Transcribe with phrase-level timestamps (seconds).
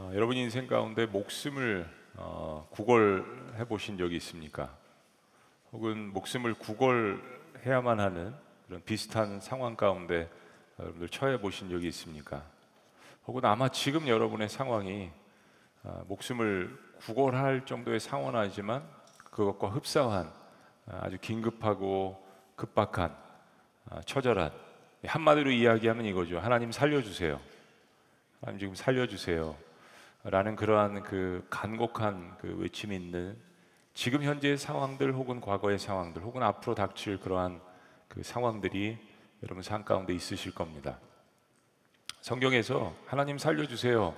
[0.00, 4.72] 어, 여러분 인생 가운데 목숨을 어, 구걸해 보신 적이 있습니까?
[5.72, 8.32] 혹은 목숨을 구걸해야만 하는
[8.68, 10.30] 그런 비슷한 상황 가운데
[10.78, 12.44] 여러분들 처해 보신 적이 있습니까?
[13.26, 15.10] 혹은 아마 지금 여러분의 상황이
[15.82, 18.88] 어, 목숨을 구걸할 정도의 상황은 아니지만
[19.32, 20.32] 그것과 흡사한
[20.86, 22.24] 어, 아주 긴급하고
[22.54, 23.16] 급박한
[23.90, 24.52] 어, 처절한
[25.04, 26.38] 한마디로 이야기하면 이거죠.
[26.38, 27.40] 하나님 살려주세요.
[28.40, 29.67] 하나님 지금 살려주세요.
[30.24, 33.36] 라는 그러한 그 간곡한 그 외침이 있는
[33.94, 37.60] 지금 현재의 상황들 혹은 과거의 상황들 혹은 앞으로 닥칠 그러한
[38.08, 38.98] 그 상황들이
[39.42, 40.98] 여러분 삶 가운데 있으실 겁니다.
[42.20, 44.14] 성경에서 하나님 살려주세요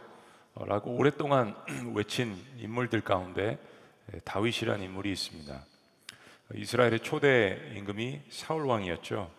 [0.57, 1.55] 라고 오랫동안
[1.95, 3.59] 외친 인물들 가운데
[4.25, 5.65] 다윗이라는 인물이 있습니다.
[6.55, 9.31] 이스라엘의 초대 임금이 사울 왕이었죠.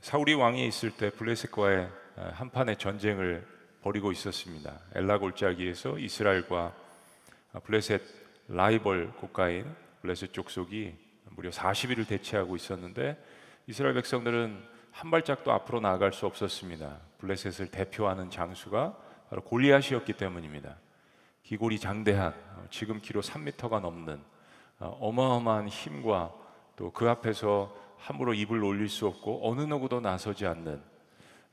[0.00, 1.90] 사울이 왕이 있을 때 블레셋과의
[2.32, 3.46] 한판의 전쟁을
[3.82, 4.78] 벌이고 있었습니다.
[4.94, 6.74] 엘라 골짜기에서 이스라엘과
[7.64, 8.02] 블레셋
[8.48, 9.64] 라이벌 국가인
[10.02, 10.94] 블레셋 족속이
[11.30, 13.22] 무려 40일을 대치하고 있었는데
[13.66, 16.98] 이스라엘 백성들은 한 발짝도 앞으로 나아갈 수 없었습니다.
[17.18, 18.96] 블레셋을 대표하는 장수가
[19.30, 20.76] 바로 골리앗이었기 때문입니다.
[21.44, 22.34] 기골이 장대한
[22.70, 24.20] 지금 키로 3미터가 넘는
[24.78, 26.34] 어마어마한 힘과
[26.76, 30.82] 또 그 앞에서 함부로 입을 올릴 수 없고 어느 누구도 나서지 않는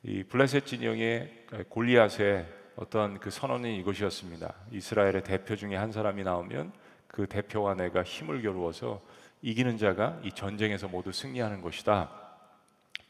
[0.08, 4.53] 이 블레셋 진영의 골리앗의 어떤 그 선언이 이것이었습니다.
[4.72, 6.72] 이스라엘의 대표 중에 한 사람이 나오면
[7.09, 9.02] 그 대표와 내가 힘을 겨루어서
[9.41, 12.09] 이기는 자가 이 전쟁에서 모두 승리하는 것이다.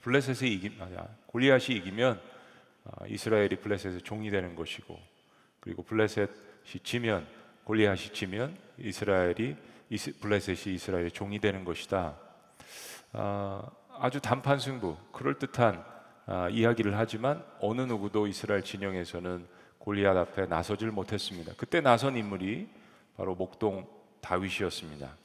[0.01, 0.75] 블레셋이 이기
[1.27, 2.19] 골리앗이 이기면
[2.85, 4.99] 아, 이스라엘이 블레셋의 종이 되는 것이고
[5.59, 7.27] 그리고 블레셋이 지면
[7.65, 9.55] 골리앗이 지면 이스라엘이
[10.19, 12.17] 블레셋이 이스라엘의 종이 되는 것이다.
[13.13, 15.96] 아, 아주 단판 승부, 그럴 듯한
[16.29, 19.47] 아, 이야기를 하지만 어느 누구도 이스라엘 진영에서는
[19.79, 21.53] 골리앗 앞에 나서질 못했습니다.
[21.55, 22.67] 그때 나선 인물이
[23.15, 23.87] 바로 목동
[24.19, 25.15] 다윗이었습니다.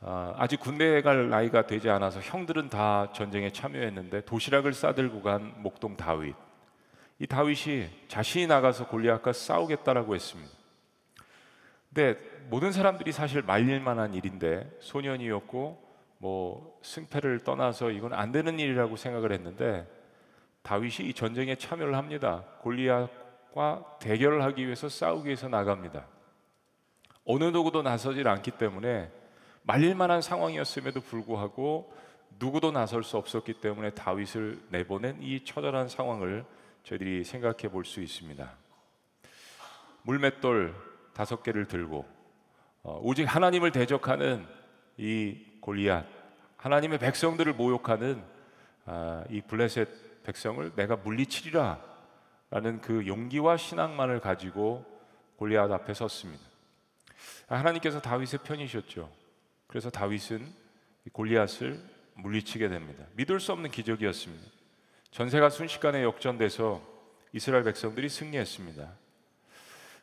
[0.00, 5.96] 아, 아직 군대에 갈 나이가 되지 않아서 형들은 다 전쟁에 참여했는데 도시락을 싸들고 간 목동
[5.96, 6.34] 다윗.
[7.20, 10.50] 이 다윗이 자신이 나가서 골리앗과 싸우겠다라고 했습니다.
[11.94, 12.18] 근데
[12.50, 15.83] 모든 사람들이 사실 말릴 만한 일인데 소년이었고
[16.24, 19.86] 뭐 승패를 떠나서 이건 안 되는 일이라고 생각을 했는데
[20.62, 22.46] 다윗이 이 전쟁에 참여를 합니다.
[22.62, 26.06] 골리앗과 대결을 하기 위해서 싸우기 위해서 나갑니다.
[27.26, 29.12] 어느 누구도 나서질 않기 때문에
[29.64, 31.92] 말릴 만한 상황이었음에도 불구하고
[32.38, 36.46] 누구도 나설 수 없었기 때문에 다윗을 내보낸 이 처절한 상황을
[36.84, 38.50] 저희들이 생각해 볼 수 있습니다.
[40.04, 40.74] 물맷돌
[41.12, 42.06] 다섯 개를 들고
[42.82, 44.46] 어, 오직 하나님을 대적하는
[44.96, 46.13] 이 골리앗,
[46.56, 48.22] 하나님의 백성들을 모욕하는
[48.86, 51.80] 아, 이 블레셋 백성을 내가 물리치리라
[52.50, 54.84] 라는 그 용기와 신앙만을 가지고
[55.36, 56.42] 골리앗 앞에 섰습니다.
[57.48, 59.10] 하나님께서 다윗의 편이셨죠.
[59.66, 60.46] 그래서 다윗은
[61.12, 61.80] 골리앗을
[62.14, 63.04] 물리치게 됩니다.
[63.14, 64.46] 믿을 수 없는 기적이었습니다.
[65.10, 66.80] 전세가 순식간에 역전돼서
[67.32, 68.92] 이스라엘 백성들이 승리했습니다.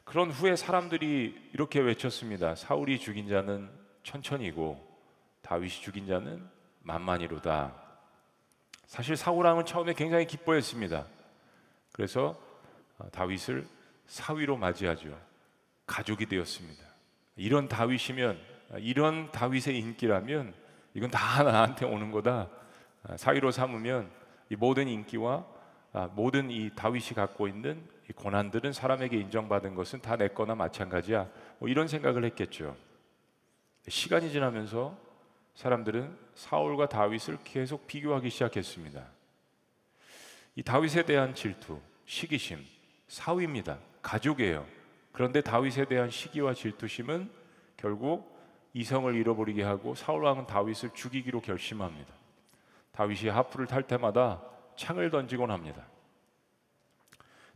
[0.03, 2.55] 그런 후에 사람들이 이렇게 외쳤습니다.
[2.55, 3.69] 사울이 죽인 자는
[4.03, 4.90] 천천히고
[5.41, 6.47] 다윗이 죽인 자는
[6.81, 7.73] 만만이로다.
[8.85, 11.05] 사실 사울 왕은 처음에 굉장히 기뻐했습니다.
[11.91, 12.39] 그래서
[12.97, 13.65] 어, 다윗을
[14.07, 15.17] 사위로 맞이하죠.
[15.85, 16.83] 가족이 되었습니다.
[17.35, 18.39] 이런 다윗이면
[18.77, 20.53] 이런 다윗의 인기라면
[20.93, 22.49] 이건 다 나한테 오는 거다.
[23.03, 24.11] 아, 사위로 삼으면
[24.49, 25.45] 이 모든 인기와
[25.93, 31.29] 아, 모든 이 다윗이 갖고 있는 이 고난들은 사람에게 인정받은 것은 다 내 거나 마찬가지야.
[31.59, 32.75] 뭐 이런 생각을 했겠죠.
[33.87, 34.97] 시간이 지나면서
[35.61, 39.05] 사람들은 사울과 다윗을 계속 비교하기 시작했습니다.
[40.55, 42.65] 이 다윗에 대한 질투, 시기심,
[43.07, 43.77] 사위입니다.
[44.01, 44.65] 가족이에요.
[45.11, 47.29] 그런데 다윗에 대한 시기와 질투심은
[47.77, 48.35] 결국
[48.73, 52.11] 이성을 잃어버리게 하고 사울 왕은 다윗을 죽이기로 결심합니다.
[52.91, 54.41] 다윗이 하프를 탈 때마다
[54.75, 55.85] 창을 던지곤 합니다.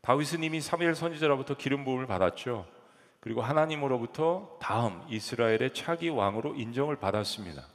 [0.01, 2.67] 다윗은 이미 사무엘 선지자로부터 기름 부음을 받았죠.
[3.19, 7.73] 그리고 하나님으로부터 다음 이스라엘의 차기 왕으로 인정을 받았습니다.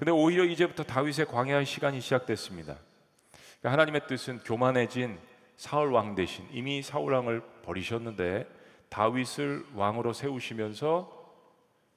[0.00, 2.78] 근데 오히려 이제부터 다윗의 광야의 시간이 시작됐습니다.
[3.58, 5.18] 그러니까 하나님의 뜻은 교만해진
[5.58, 8.46] 사울 왕 대신 이미 사울 왕을 버리셨는데
[8.88, 11.36] 다윗을 왕으로 세우시면서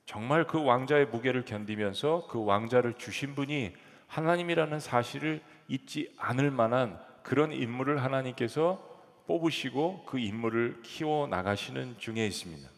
[0.06, 3.74] 정말 그 왕자의 무게를 견디면서 그 왕자를 주신 분이
[4.08, 8.86] 하나님이라는 사실을 잊지 않을 만한 그런 인물을 하나님께서
[9.28, 12.70] 뽑으시고 그 인물을 키워 나가시는 중에 있습니다.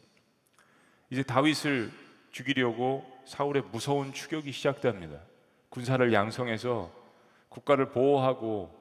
[1.09, 1.89] 이제 다윗을
[2.29, 5.19] 죽이려고 사울의 무서운 추격이 시작됩니다.
[5.69, 6.91] 군사를 양성해서
[7.49, 8.73] 국가를 보호하고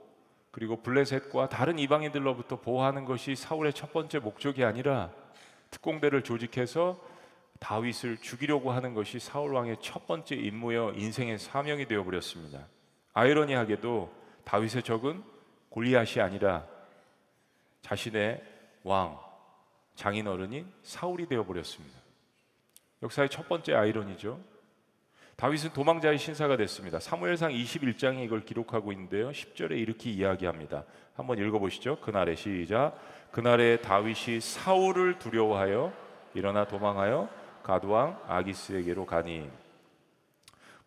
[0.51, 5.11] 그리고 블레셋과 다른 이방인들로부터 보호하는 것이 사울의 첫 번째 목적이 아니라
[5.71, 7.01] 특공대를 조직해서
[7.59, 12.67] 다윗을 죽이려고 하는 것이 사울 왕의 첫 번째 임무여 인생의 사명이 되어 버렸습니다.
[13.15, 14.13] 아이러니하게도
[14.45, 15.25] 다윗의 적은
[15.71, 16.67] 골리앗이 아니라
[17.83, 18.43] 자신의
[18.85, 19.19] 왕
[19.97, 22.04] 장인 어른인 사울이 되어 버렸습니다.
[23.05, 24.41] 역사의 첫 번째 아이러니죠.
[25.37, 26.99] 다윗은 도망자의 신사가 됐습니다.
[26.99, 29.31] 사무엘상 21장에 이걸 기록하고 있는데요.
[29.31, 30.85] 10절에 이렇게 이야기합니다.
[31.15, 32.01] 한번 읽어 보시죠.
[32.01, 32.99] 그날의 시작.
[33.31, 35.93] 그날에 다윗이 사울을 두려워하여
[36.33, 37.29] 일어나 도망하여
[37.63, 39.51] 가두왕 아기스에게로 가니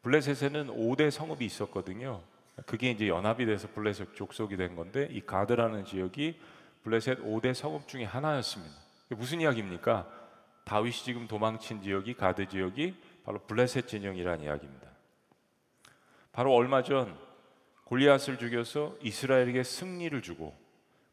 [0.02, 2.22] 블레셋에는 5대 성읍이 있었거든요.
[2.66, 6.40] 그게 이제 연합이 돼서 블레셋 족속이 된 건데 이 가드라는 지역이
[6.84, 8.74] 블레셋 5대 성읍 중에 하나였습니다.
[9.10, 10.17] 무슨 이야기입니까?
[10.68, 12.94] 다윗이 지금 도망친 지역이 가드 지역이
[13.24, 14.88] 바로 블레셋 진영이라는 이야기입니다.
[16.34, 17.18] 바로 얼마 전
[17.86, 20.54] 골리앗을 죽여서 이스라엘에게 승리를 주고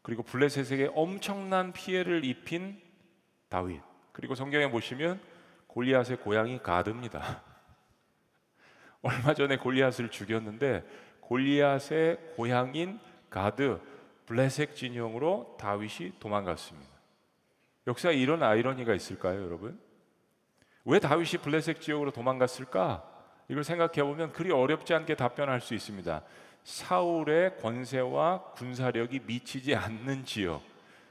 [0.02, 2.80] 그리고 블레셋에게 엄청난 피해를 입힌
[3.48, 3.80] 다윗.
[4.10, 5.20] 그리고 성경에 보시면
[5.68, 7.44] 골리앗의 고향이 가드입니다.
[9.02, 10.84] 얼마 전에 골리앗을 죽였는데
[11.20, 12.98] 골리앗의 고향인
[13.30, 13.80] 가드
[14.26, 16.93] 블레셋 진영으로 다윗이 도망갔습니다.
[17.86, 19.78] 역사에 이런 아이러니가 있을까요, 여러분?
[20.84, 23.10] 왜 다윗이 블레셋 지역으로 도망갔을까?
[23.48, 26.22] 이걸 생각해 보면 그리 어렵지 않게 답변할 수 있습니다.
[26.64, 30.62] 사울의 권세와 군사력이 미치지 않는 지역,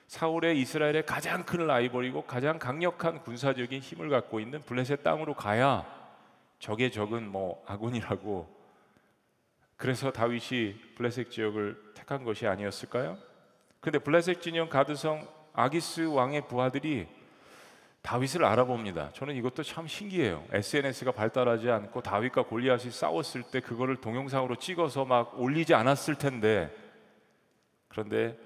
[0.08, 5.86] 사울의 이스라엘의 가장 큰 라이벌이고 가장 강력한 군사적인 힘을 갖고 있는 블레셋 땅으로 가야
[6.60, 8.64] 적의 적은 뭐 아군이라고
[9.76, 13.18] 그래서 다윗이 블레셋 지역을 택한 것이 아니었을까요?
[13.80, 17.08] 근데 블레셋 진영 가드성 아기스 왕의 부하들이
[18.02, 19.12] 다윗을 알아봅니다.
[19.14, 20.44] 저는 이것도 참 신기해요.
[20.52, 26.76] SNS가 발달하지 않고 다윗과 골리앗이 싸웠을 때 그거를 동영상으로 찍어서 막 올리지 않았을 텐데
[27.88, 28.38] 그런데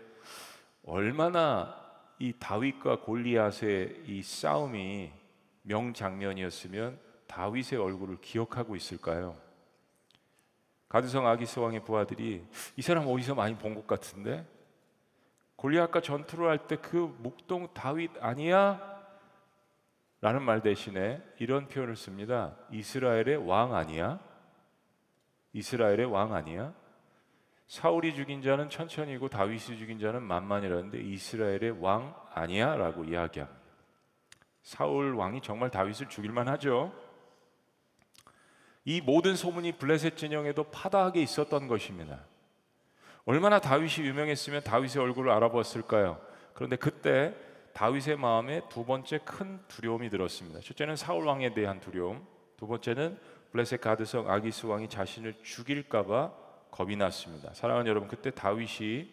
[0.86, 1.75] 얼마나
[2.19, 5.12] 이 다윗과 골리앗의 이 싸움이
[5.63, 9.36] 명장면이었으면 다윗의 얼굴을 기억하고 있을까요?
[10.88, 12.44] 가드성 아기스 왕의 부하들이
[12.75, 14.45] 이 사람 어디서 많이 본 것 같은데
[15.57, 18.95] 골리앗과 전투를 할 때 그 목동 다윗 아니야?
[20.21, 22.56] 라는 말 대신에 이런 표현을 씁니다.
[22.71, 24.19] 이스라엘의 왕 아니야?
[25.54, 26.74] 이스라엘의 왕 아니야?
[27.68, 32.75] 사울이 죽인 자는 천천히고 다윗이 죽인 자는 만만이라는데 이스라엘의 왕 아니야?
[32.75, 33.57] 라고 이야기합니다.
[34.63, 36.94] 사울 왕이 정말 다윗을 죽일 만 하죠.
[38.86, 42.25] 이 모든 소문이 블레셋 진영에도 파다하게 있었던 것입니다.
[43.27, 46.18] 얼마나 다윗이 유명했으면 다윗의 얼굴을 알아봤을까요?
[46.53, 47.35] 그런데 그때
[47.74, 50.62] 다윗의 마음에 두 번째 큰 두려움이 들었습니다.
[50.62, 52.25] 첫째는 사울 왕에 대한 두려움,
[52.56, 53.19] 두 번째는
[53.51, 56.31] 블레셋 가드성 아기스 왕이 자신을 죽일까봐
[56.71, 57.53] 겁이 났습니다.
[57.53, 59.09] 사랑하는 여러분, 그때 다윗이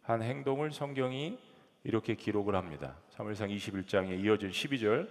[0.00, 1.38] 한 행동을 성경이
[1.84, 2.96] 이렇게 기록을 합니다.
[3.10, 5.10] 사무엘상 21장에 이어진 12절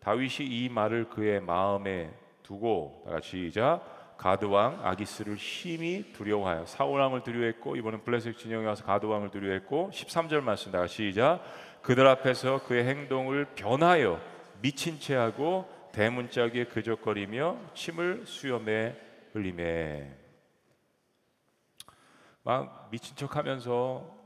[0.00, 2.10] 다윗이 이 말을 그의 마음에
[2.42, 8.66] 두고 다 같이 시작 가드 왕 아기스를 심히 두려워하여 사울 왕을 두려워했고 이번엔 블레셋 진영에
[8.66, 11.40] 와서 가드 왕을 두려워했고 13절 말씀 다 시작.
[11.82, 14.20] 그들 앞에서 그의 행동을 변하여
[14.60, 18.96] 미친 채하고 대문짝에 그적거리며 침을 수염에
[19.34, 20.10] 흘리매.
[22.42, 24.18] 막 미친 척하면서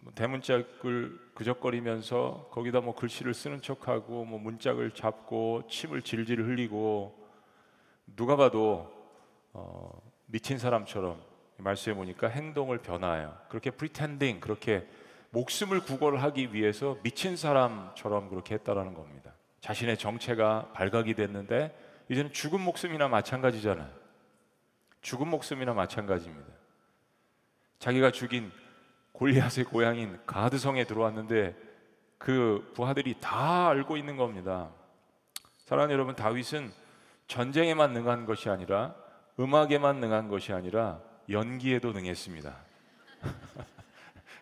[0.00, 7.23] 뭐 대문짝을 그적거리면서 거기다 뭐 글씨를 쓰는 척하고 뭐 문짝을 잡고 침을 질질 흘리고
[8.06, 8.92] 누가 봐도
[9.52, 9.90] 어,
[10.26, 11.20] 미친 사람처럼
[11.58, 13.36] 말씀해 보니까 행동을 변화해요.
[13.48, 14.86] 그렇게 pretending 그렇게
[15.30, 19.32] 목숨을 구걸하기 위해서 미친 사람처럼 그렇게 했다라는 겁니다.
[19.60, 21.76] 자신의 정체가 발각이 됐는데
[22.10, 23.90] 이제는 죽은 목숨이나 마찬가지잖아요.
[25.00, 26.52] 죽은 목숨이나 마찬가지입니다.
[27.78, 28.52] 자기가 죽인
[29.12, 31.56] 골리앗의 고향인 가드성에 들어왔는데
[32.18, 34.70] 그 부하들이 다 알고 있는 겁니다.
[35.66, 36.72] 사랑하는 여러분, 다윗은
[37.26, 38.94] 전쟁에만 능한 것이 아니라
[39.38, 41.00] 음악에만 능한 것이 아니라
[41.30, 42.54] 연기에도 능했습니다.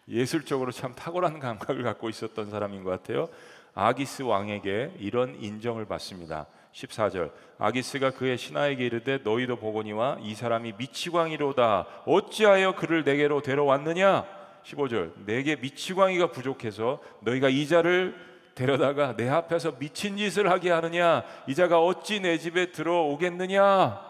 [0.09, 3.29] 예술적으로 참 탁월한 감각을 갖고 있었던 사람인 것 같아요.
[3.75, 6.47] 아기스 왕에게 이런 인정을 받습니다.
[6.73, 14.25] 14절 아기스가 그의 신하에게 이르되 너희도 보거니와 이 사람이 미치광이로다 어찌하여 그를 내게로 데려왔느냐
[14.65, 21.25] 15절 내게 미치광이가 부족해서 너희가 이 자를 데려다가 내 앞에서 미친 짓을 하게 하느냐?
[21.47, 24.01] 이 자가 어찌 내 집에 들어오겠느냐?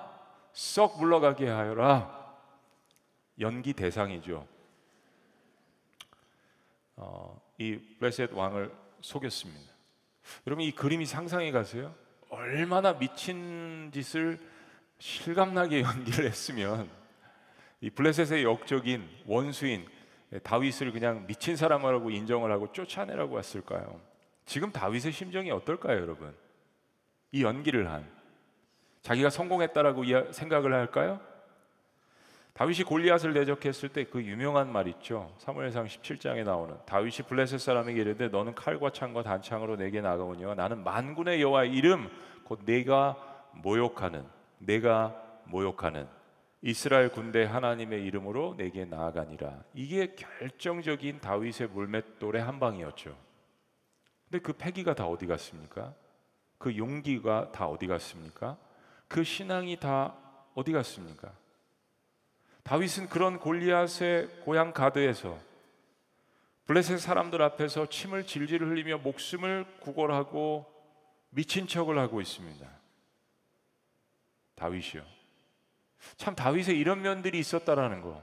[0.53, 2.23] 썩 물러가게 하여라.
[3.41, 4.47] 연기 대상이죠.
[6.97, 9.73] 어, 이 블레셋 왕을 속였습니다.
[10.47, 11.95] 여러분 이 그림이 상상해 가세요.
[12.29, 14.41] 얼마나 미친 짓을
[14.99, 16.89] 실감나게 연기를 했으면
[17.81, 19.89] 이 블레셋의 역적인 원수인
[20.43, 24.01] 다윗을 그냥 미친 사람이라고 인정을 하고 쫓아내라고 했을까요?
[24.45, 26.35] 지금 다윗의 심정이 어떨까요, 여러분?
[27.31, 28.07] 이 연기를 한
[29.03, 31.21] 자기가 성공했다라고 생각을 할까요?
[32.55, 35.35] 다윗이 골리앗을 대적했을 때 그 유명한 말 있죠.
[35.39, 41.41] 사무엘상 17장에 나오는 다윗이 블레셋 사람에게 이르되 너는 칼과 창과 단창으로 내게 나가오니와 나는 만군의
[41.41, 42.11] 여호와의 이름
[42.45, 43.17] 곧 내가
[43.53, 44.25] 모욕하는
[44.59, 46.07] 내가 모욕하는
[46.61, 49.65] 이스라엘 군대 하나님의 이름으로 내게 나아가니라.
[49.75, 53.17] 이게 결정적인 다윗의 물맷돌의 한 방이었죠.
[54.33, 55.93] 근데 그 패기가 다 어디 갔습니까?
[56.57, 58.57] 그 용기가 다 어디 갔습니까?
[59.07, 60.15] 그 신앙이 다
[60.55, 61.31] 어디 갔습니까?
[62.63, 65.39] 다윗은 그런 골리앗의 고향 가드에서
[66.65, 70.65] 블레셋 사람들 앞에서 침을 질질 흘리며 목숨을 구걸하고
[71.29, 72.67] 미친 척을 하고 있습니다.
[74.55, 75.05] 다윗이요.
[76.17, 78.23] 참 다윗에 이런 면들이 있었다라는 거.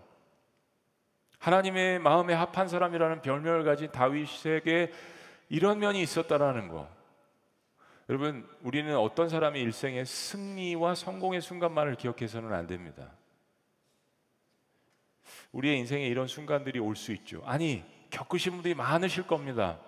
[1.37, 4.91] 하나님의 마음에 합한 사람이라는 별명을 가진 다윗에게
[5.49, 6.87] 이런 면이 있었다라는 거.
[8.07, 13.11] 여러분, 우리는 어떤 사람의 일생에 승리와 성공의 순간만을 기억해서는 안 됩니다.
[15.51, 17.41] 우리의 인생에 이런 순간들이 올 수 있죠.
[17.45, 19.79] 아니, 겪으신 분들이 많으실 겁니다.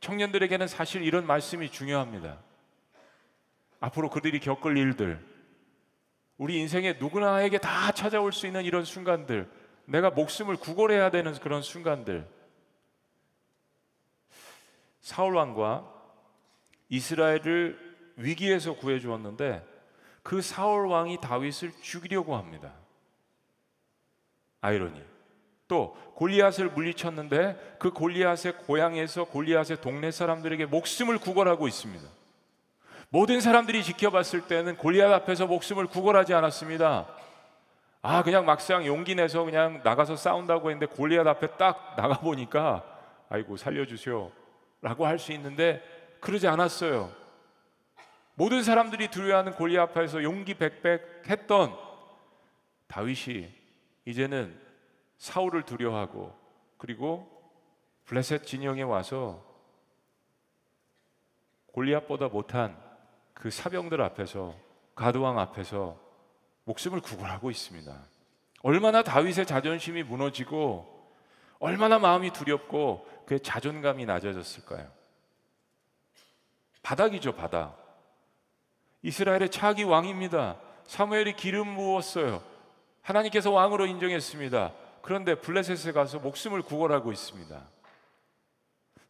[0.00, 2.38] 청년들에게는 사실 이런 말씀이 중요합니다.
[3.80, 5.24] 앞으로 그들이 겪을 일들,
[6.36, 9.50] 우리 인생에 누구나에게 다 찾아올 수 있는 이런 순간들,
[9.86, 12.28] 내가 목숨을 구걸해야 되는 그런 순간들.
[15.08, 15.90] 사울 왕과
[16.90, 17.78] 이스라엘을
[18.16, 19.66] 위기에서 구해 주었는데
[20.22, 22.74] 그 사울 왕이 다윗을 죽이려고 합니다.
[24.60, 25.02] 아이러니.
[25.66, 32.06] 또 골리앗을 물리쳤는데 그 골리앗의 고향에서 골리앗의 동네 사람들에게 목숨을 구걸하고 있습니다.
[33.08, 37.06] 모든 사람들이 지켜봤을 때는 골리앗 앞에서 목숨을 구걸하지 않았습니다.
[38.02, 42.84] 아, 그냥 막상 용기 내서 그냥 나가서 싸운다고 했는데 골리앗 앞에 딱 나가 보니까
[43.30, 44.47] 아이고 살려주세요.
[44.80, 45.82] 라고 할 수 있는데
[46.20, 47.12] 그러지 않았어요.
[48.34, 51.76] 모든 사람들이 두려워하는 골리앗 앞에서 용기 백백 했던
[52.86, 53.52] 다윗이
[54.04, 54.58] 이제는
[55.18, 56.32] 사울을 두려워하고
[56.76, 57.28] 그리고
[58.04, 59.44] 블레셋 진영에 와서
[61.72, 62.76] 골리앗보다 못한
[63.34, 64.54] 그 사병들 앞에서
[64.94, 65.98] 가드왕 앞에서
[66.64, 67.92] 목숨을 구걸하고 있습니다.
[68.62, 70.96] 얼마나 다윗의 자존심이 무너지고
[71.58, 74.90] 얼마나 마음이 두렵고 그의 자존감이 낮아졌을까요?
[76.80, 77.76] 바닥이죠, 바닥.
[79.02, 80.58] 이스라엘의 차기 왕입니다.
[80.84, 82.42] 사무엘이 기름 부었어요.
[83.02, 84.72] 하나님께서 왕으로 인정했습니다.
[85.02, 87.68] 그런데 블레셋에 가서 목숨을 구걸하고 있습니다.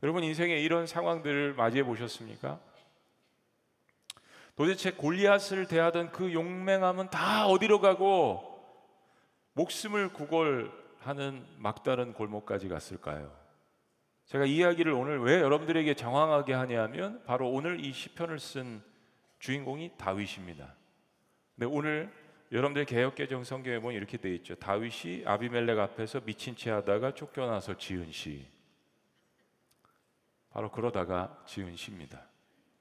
[0.02, 2.58] 여러분 인생에 이런 상황들을 맞이해 보셨습니까?
[4.56, 8.66] 도대체 골리앗을 대하던 그 용맹함은 다 어디로 가고
[9.52, 13.37] 목숨을 구걸하는 막다른 골목까지 갔을까요?
[14.28, 18.82] 제가 이 이야기를 오늘 왜 여러분들에게 장황하게 하냐면 바로 오늘 이 시편을 쓴
[19.38, 20.74] 주인공이 다윗입니다.
[21.56, 22.12] 근데 오늘
[22.52, 24.54] 여러분들 개혁개정 성경에 보면 이렇게 돼 있죠.
[24.56, 28.46] 다윗이 아비멜렉 앞에서 미친 채 하다가 쫓겨나서 지은 시.
[30.50, 32.22] 바로 그러다가 지은 시입니다.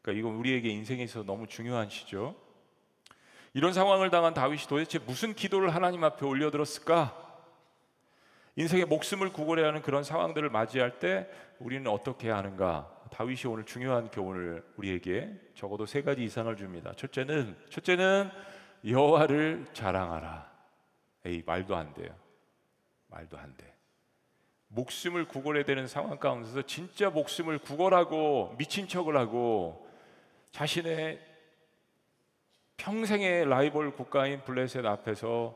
[0.01, 2.35] 그러니까 이건 우리에게 인생에 있어 너무 중요한 시죠.
[3.53, 7.26] 이런 상황을 당한 다윗이 도대체 무슨 기도를 하나님 앞에 올려들었을까?
[8.57, 12.91] 인생의 목숨을 구걸해야 하는 그런 상황들을 맞이할 때 우리는 어떻게 하는가?
[13.11, 16.91] 다윗이 오늘 중요한 교훈을 우리에게 적어도 세 가지 이상을 줍니다.
[16.95, 18.31] 첫째는 첫째는
[18.83, 20.51] 여호와를 자랑하라.
[21.25, 22.09] 에이 말도 안 돼요.
[23.09, 23.71] 말도 안 돼.
[24.69, 29.87] 목숨을 구걸해야 되는 상황 가운데서 진짜 목숨을 구걸하고 미친 척을 하고
[30.49, 31.23] 자신의
[32.77, 35.55] 평생의 라이벌 국가인 블레셋 앞에서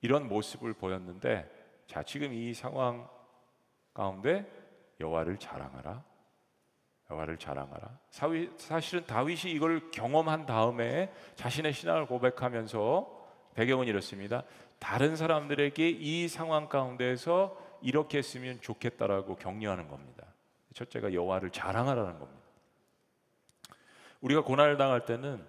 [0.00, 1.53] 이런 모습을 보였는데
[1.86, 3.08] 자 지금 이 상황
[3.92, 4.46] 가운데
[5.00, 6.02] 여호와를 자랑하라.
[7.10, 7.98] 여호와를 자랑하라.
[8.56, 13.24] 사실은 다윗이 이걸 경험한 다음에 자신의 신앙을 고백하면서
[13.54, 14.42] 배경은 이렇습니다.
[14.78, 20.26] 다른 사람들에게 이 상황 가운데서 이렇게 했으면 좋겠다라고 격려하는 겁니다.
[20.72, 22.42] 첫째가 여호와를 자랑하라는 겁니다.
[24.20, 25.46] 우리가 고난을 당할 때는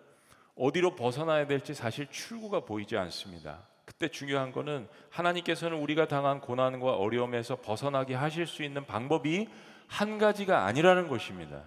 [0.56, 3.66] 어디로 벗어나야 될지 사실 출구가 보이지 않습니다.
[3.98, 9.48] 그때 중요한 거는 하나님께서는 우리가 당한 고난과 어려움에서 벗어나게 하실 수 있는 방법이
[9.88, 11.64] 한 가지가 아니라는 것입니다.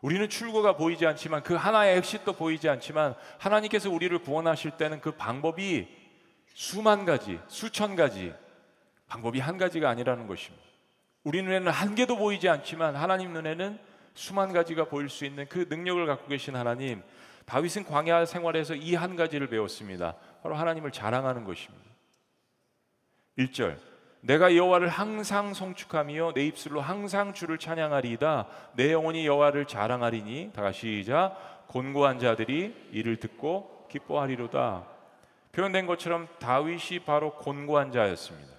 [0.00, 5.86] 우리는 출구가 보이지 않지만 그 하나의 엑시도 보이지 않지만 하나님께서 우리를 구원하실 때는 그 방법이
[6.54, 8.32] 수만 가지, 수천 가지
[9.06, 10.64] 방법이 한 가지가 아니라는 것입니다.
[11.24, 13.78] 우리 눈에는 한 개도 보이지 않지만 하나님 눈에는
[14.14, 17.02] 수만 가지가 보일 수 있는 그 능력을 갖고 계신 하나님
[17.46, 20.16] 다윗은 광야 생활에서 이 한 가지를 배웠습니다.
[20.46, 21.84] 바로 하나님을 자랑하는 것입니다.
[23.36, 23.76] 1절
[24.20, 31.66] 내가 여호와를 항상 송축하며 내 입술로 항상 주를 찬양하리이다 내 영혼이 여호와를 자랑하리니 다 시작
[31.66, 34.86] 곤고한 자들이 이를 듣고 기뻐하리로다
[35.50, 38.54] 표현된 것처럼 다윗이 바로 곤고한 자였습니다.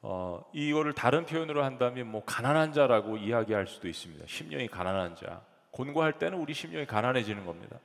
[0.00, 4.24] 어, 이거를 다른 표현으로 한다면 뭐 가난한 자라고 이야기할 수도 있습니다.
[4.26, 5.40] 심령이 가난한 자.
[5.70, 7.78] 곤고할 때는 우리 심령이 가난해지는 겁니다.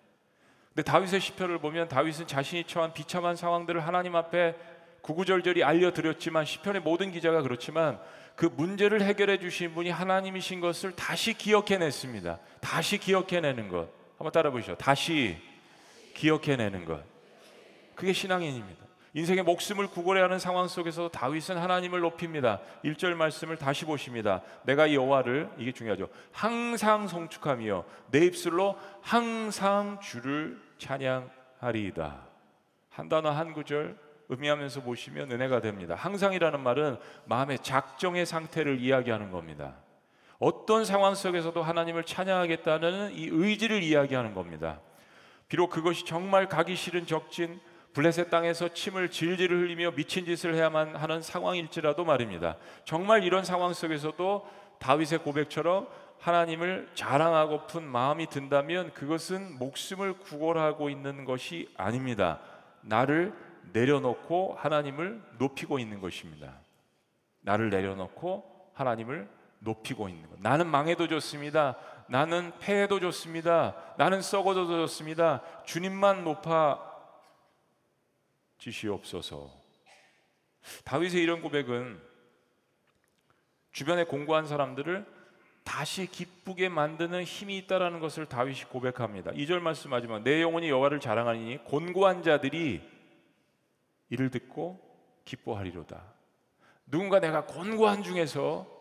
[0.77, 4.53] 근데 다윗의 시편을 보면 다윗은 자신이 처한 비참한 상황들을 하나님 앞에
[5.01, 7.99] 구구절절히 알려드렸지만 시편의 모든 기자가 그렇지만
[8.35, 12.39] 그 문제를 해결해 주신 분이 하나님이신 것을 다시 기억해냈습니다.
[12.61, 13.89] 다시 기억해내는 것.
[14.19, 14.75] 한번 따라 보시죠.
[14.75, 15.37] 다시
[16.13, 17.03] 기억해내는 것.
[17.95, 18.85] 그게 신앙인입니다.
[19.17, 22.59] 인생의 목숨을 구걸해 하는 상황 속에서 다윗은 하나님을 높입니다.
[22.85, 24.43] 1절 말씀을 다시 보십니다.
[24.61, 26.07] 내가 여호와를 이게 중요하죠.
[26.31, 32.27] 항상 송축하며 내 입술로 항상 주를 찬양하리이다.
[32.89, 33.97] 한 단어 한 구절
[34.29, 35.95] 의미하면서 보시면 은혜가 됩니다.
[35.95, 39.77] 항상이라는 말은 마음의 작정의 상태를 이야기하는 겁니다.
[40.37, 44.79] 어떤 상황 속에서도 하나님을 찬양하겠다는 이 의지를 이야기하는 겁니다.
[45.47, 47.59] 비록 그것이 정말 가기 싫은 적진
[47.93, 52.57] 블레셋 땅에서 침을 질질 흘리며 미친 짓을 해야만 하는 상황일지라도 말입니다.
[52.85, 54.47] 정말 이런 상황 속에서도
[54.79, 55.87] 다윗의 고백처럼
[56.19, 62.39] 하나님을 자랑하고픈 마음이 든다면 그것은 목숨을 구걸하고 있는 것이 아닙니다.
[62.81, 63.33] 나를
[63.73, 66.53] 내려놓고 하나님을 높이고 있는 것입니다.
[67.41, 69.27] 나를 내려놓고 하나님을
[69.59, 70.39] 높이고 있는 것.
[70.39, 71.75] 나는 망해도 좋습니다.
[72.07, 73.75] 나는 패해도 좋습니다.
[73.97, 75.41] 나는 썩어도 좋습니다.
[75.65, 76.86] 주님만 높아
[78.57, 79.51] 지시옵소서.
[80.83, 82.01] 다윗의 이런 고백은
[83.71, 85.05] 주변에 공고한 사람들을
[85.63, 89.31] 다시 기쁘게 만드는 힘이 있다라는 것을 다윗이 고백합니다.
[89.31, 92.81] 2절 말씀하지만 내 영혼이 여호와를 자랑하니 곤고한 자들이
[94.09, 94.79] 이를 듣고
[95.25, 96.01] 기뻐하리로다.
[96.85, 98.76] 누군가 내가 곤고한 중에서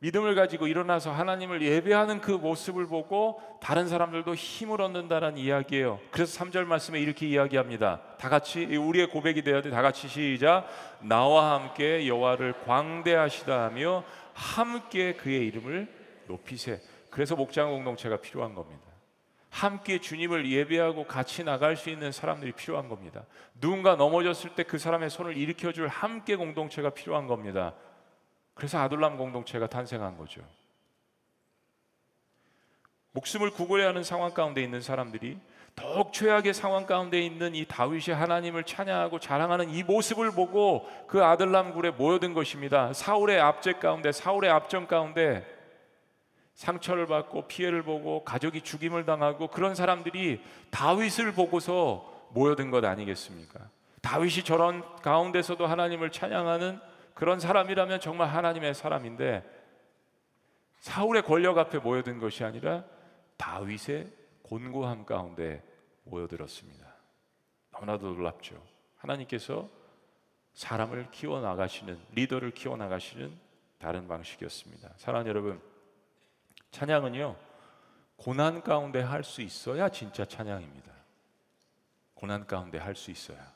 [0.00, 6.00] 믿음을 가지고 일어나서 하나님을 예배하는 그 모습을 보고 다른 사람들도 힘을 얻는다는 이야기예요.
[6.10, 8.02] 그래서 3절 말씀에 이렇게 이야기합니다.
[8.18, 9.70] 다 같이 우리의 고백이 되어야 돼.
[9.70, 10.68] 다 같이 시작.
[11.00, 15.88] 나와 함께 여호와를 광대하시다 하며 함께 그의 이름을
[16.26, 16.80] 높이세.
[17.08, 18.82] 그래서 목장 공동체가 필요한 겁니다.
[19.48, 23.24] 함께 주님을 예배하고 같이 나갈 수 있는 사람들이 필요한 겁니다.
[23.58, 27.72] 누군가 넘어졌을 때 그 사람의 손을 일으켜 줄 함께 공동체가 필요한 겁니다.
[28.56, 30.40] 그래서 아둘람 공동체가 탄생한 거죠.
[33.12, 35.38] 목숨을 구걸해야 하는 상황 가운데 있는 사람들이
[35.74, 41.74] 더욱 최악의 상황 가운데 있는 이 다윗이 하나님을 찬양하고 자랑하는 이 모습을 보고 그 아들람
[41.74, 42.94] 굴에 모여든 것입니다.
[42.94, 45.46] 사울의 압제 가운데 사울의 압정 가운데
[46.54, 53.60] 상처를 받고 피해를 보고 가족이 죽임을 당하고 그런 사람들이 다윗을 보고서 모여든 것 아니겠습니까?
[54.00, 56.80] 다윗이 저런 가운데서도 하나님을 찬양하는
[57.16, 59.42] 그런 사람이라면 정말 하나님의 사람인데
[60.80, 62.84] 사울의 권력 앞에 모여든 것이 아니라
[63.38, 65.64] 다윗의 곤고함 가운데
[66.04, 66.94] 모여들었습니다.
[67.72, 68.62] 너무나도 놀랍죠.
[68.98, 69.66] 하나님께서
[70.52, 73.34] 사람을 키워 나가시는 리더를 키워 나가시는
[73.78, 74.90] 다른 방식이었습니다.
[74.98, 75.62] 사랑하는 여러분,
[76.70, 77.34] 찬양은요
[78.16, 80.92] 고난 가운데 할 수 있어야 진짜 찬양입니다.
[82.14, 83.55] 고난 가운데 할 수 있어야.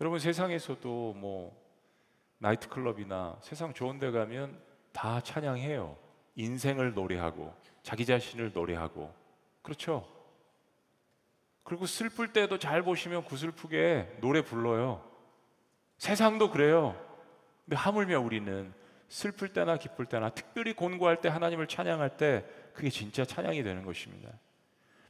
[0.00, 1.54] 여러분 세상에서도 뭐
[2.38, 4.58] 나이트클럽이나 세상 좋은 데 가면
[4.92, 5.96] 다 찬양해요.
[6.36, 9.14] 인생을 노래하고 자기 자신을 노래하고
[9.60, 10.08] 그렇죠?
[11.64, 15.04] 그리고 슬플 때도 잘 보시면 구슬프게 노래 불러요.
[15.98, 16.96] 세상도 그래요.
[17.66, 18.72] 근데 하물며 우리는
[19.08, 24.30] 슬플 때나 기쁠 때나 특별히 곤고할 때 하나님을 찬양할 때 그게 진짜 찬양이 되는 것입니다.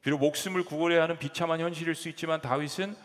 [0.03, 2.97] 비록 목숨을 구걸해야 하는 비참한 현실일 수 있지만 다윗은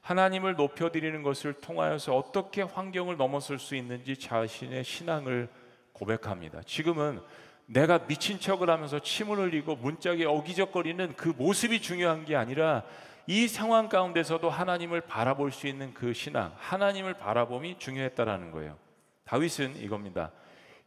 [0.00, 5.48] 하나님을 높여드리는 것을 통하여서 어떻게 환경을 넘어설 수 있는지 자신의 신앙을
[5.92, 6.62] 고백합니다.
[6.62, 7.20] 지금은
[7.66, 12.82] 내가 미친 척을 하면서 침을 흘리고 문짝에 어기적거리는 그 모습이 중요한 게 아니라
[13.26, 18.76] 이 상황 가운데서도 하나님을 바라볼 수 있는 그 신앙, 하나님을 바라봄이 중요했다라는 거예요.
[19.24, 20.32] 다윗은 이겁니다.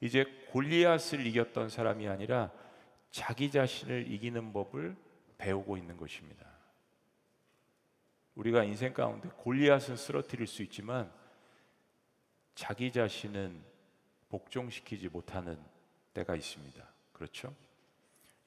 [0.02, 2.52] 이제 골리앗을 이겼던 사람이 아니라
[3.12, 4.98] 자기 자신을 이기는 법을
[5.38, 6.53] 배우고 있는 것입니다.
[8.36, 11.12] 우리가 인생 가운데 골리앗은 쓰러뜨릴 수 있지만
[12.56, 13.62] 자기 자신은
[14.30, 15.58] 복종시키지 못하는
[16.14, 16.84] 때가 있습니다.
[17.12, 17.54] 그렇죠?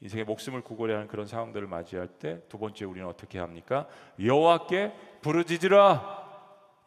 [0.00, 3.88] 인생의 목숨을 구걸해 하는 그런 상황들을 맞이할 때 두 번째 우리는 어떻게 합니까?
[4.22, 6.26] 여호와께 부르짖으라.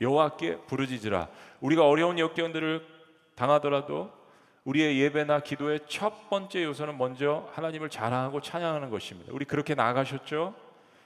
[0.02, 1.30] 여호와께 부르짖으라.
[1.62, 2.86] 우리가 어려운 역경들을
[3.36, 4.12] 당하더라도
[4.66, 9.32] 우리의 예배나 기도의 첫 번째 요소는 먼저 하나님을 자랑하고 찬양하는 것입니다.
[9.34, 10.54] 우리 그렇게 나가셨죠?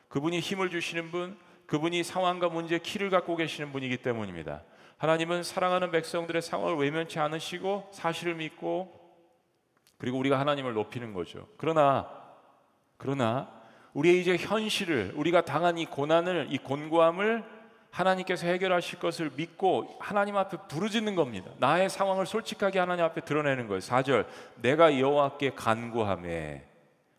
[0.09, 1.37] 그분이 힘을 주시는 분,
[1.73, 4.61] 그분이 상황과 문제 키를 갖고 계시는 분이기 때문입니다.
[4.99, 8.93] 하나님은 사랑하는 백성들의 상황을 외면치 않으시고 사실을 믿고
[9.97, 11.47] 그리고 우리가 하나님을 높이는 거죠.
[11.57, 12.07] 그러나
[12.97, 13.49] 그러나
[13.95, 17.43] 우리의 이제 현실을 우리가 당한 이 고난을 이 곤고함을
[17.89, 21.49] 하나님께서 해결하실 것을 믿고 하나님 앞에 부르짖는 겁니다.
[21.57, 23.79] 나의 상황을 솔직하게 하나님 앞에 드러내는 거예요.
[23.79, 26.65] 4절 내가 여호와께 간구하매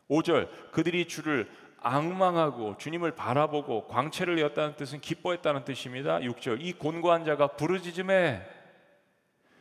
[0.09, 1.49] 5절 그들이 주를
[1.85, 6.19] 악망하고 주님을 바라보고 광채를 내었다는 뜻은 기뻐했다는 뜻입니다.
[6.19, 8.45] 6절 이 곤고한 자가 부르짖음에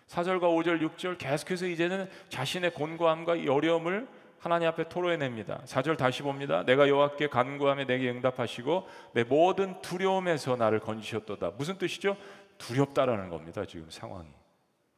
[0.07, 4.07] 4절과 5절 6절 계속해서 이제는 자신의 곤고함과 이 어려움을
[4.39, 5.61] 하나님 앞에 토로해냅니다.
[5.65, 6.63] 4절 다시 봅니다.
[6.63, 11.51] 내가 여호와께 간구하며 내게 응답하시고 내 모든 두려움에서 나를 건지셨도다.
[11.57, 12.17] 무슨 뜻이죠?
[12.57, 13.65] 두렵다라는 겁니다.
[13.65, 14.27] 지금 상황이.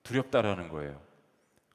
[0.03, 0.99] 두렵다라는 거예요.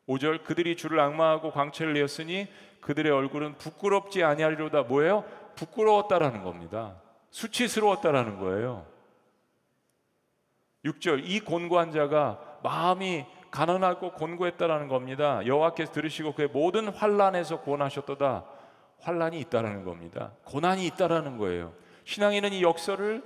[0.09, 2.49] 5절 그들이 주를 악마하고 광채를 내었으니
[2.81, 4.83] 그들의 얼굴은 부끄럽지 아니하리로다.
[4.83, 5.25] 뭐예요?
[5.55, 6.97] 부끄러웠다라는 겁니다.
[7.31, 8.87] 수치스러웠다라는 거예요.
[10.85, 15.45] 6절 이 곤고한 자가 마음이 가난하고 곤고했다라는 겁니다.
[15.45, 18.45] 여호와께서 들으시고 그의 모든 환란에서 구원하셨도다.
[19.01, 20.33] 환란이 있다라는 겁니다.
[20.45, 21.73] 고난이 있다라는 거예요.
[22.05, 23.23] 신앙인은 이 역설을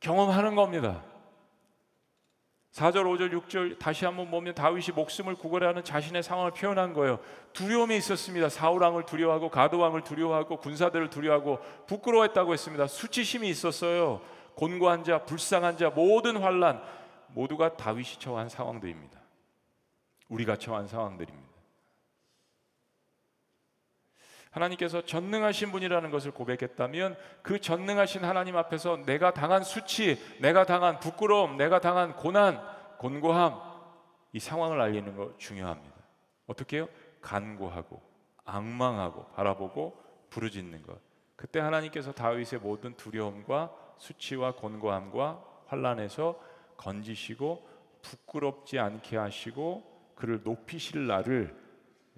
[0.00, 1.02] 경험하는 겁니다.
[2.76, 7.18] 4절, 5절, 6절 다시 한번 보면 다윗이 목숨을 구걸하는 자신의 상황을 표현한 거예요.
[7.54, 8.50] 두려움이 있었습니다.
[8.50, 12.86] 사울 왕을 두려워하고 가드 왕을 두려워하고 군사들을 두려워하고 부끄러워했다고 했습니다.
[12.86, 14.20] 수치심이 있었어요.
[14.56, 16.82] 곤고한 자, 불쌍한 자, 모든 환란
[17.28, 19.20] 모두가 다윗이 처한 상황들입니다.
[20.28, 21.45] 우리가 처한 상황들입니다.
[24.56, 31.56] 하나님께서 전능하신 분이라는 것을 고백했다면 그 전능하신 하나님 앞에서 내가 당한 수치, 내가 당한 부끄러움,
[31.56, 32.60] 내가 당한 고난,
[32.98, 33.60] 곤고함
[34.32, 35.94] 이 상황을 알리는 거 중요합니다.
[36.46, 36.88] 어떻게 요
[37.20, 38.00] 간구하고
[38.44, 40.98] 악망하고 바라보고 부르짖는 것.
[41.36, 46.40] 그때 하나님께서 다윗의 모든 두려움과 수치와 곤고함과 환란에서
[46.78, 47.68] 건지시고
[48.00, 51.54] 부끄럽지 않게 하시고 그를 높이실 날을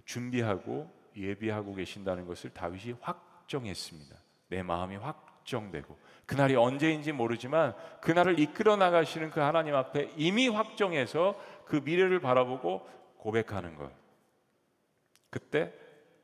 [0.05, 4.17] 준비하고 예비하고 계신다는 것을 다윗이 확정했습니다.
[4.49, 11.77] 내 마음이 확정되고 그날이 언제인지 모르지만 그날을 이끌어 나가시는 그 하나님 앞에 이미 확정해서 그
[11.85, 12.87] 미래를 바라보고
[13.19, 13.91] 고백하는 것.
[15.31, 15.73] 그때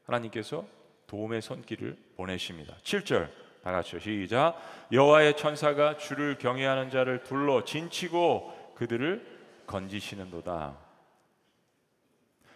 [0.04, 0.66] 하나님께서
[1.06, 2.76] 도움의 손길을 보내십니다.
[2.82, 3.30] 7절
[3.62, 4.00] 다 같이요.
[4.00, 4.56] 시작.
[4.92, 9.26] 여호와의 천사가 주를 경외하는 자를 둘러 진치고 그들을
[9.66, 10.83] 건지시는도다.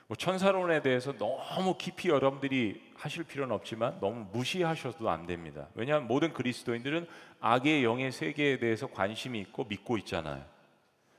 [0.09, 5.69] 뭐 천사론에 대해서 너무 깊이 여러분들이 하실 필요는 없지만 너무 무시하셔도 안 됩니다.
[5.75, 7.07] 왜냐하면 모든 그리스도인들은
[7.41, 10.45] 악의 영의 세계에 대해서 관심이 있고 믿고 있잖아요.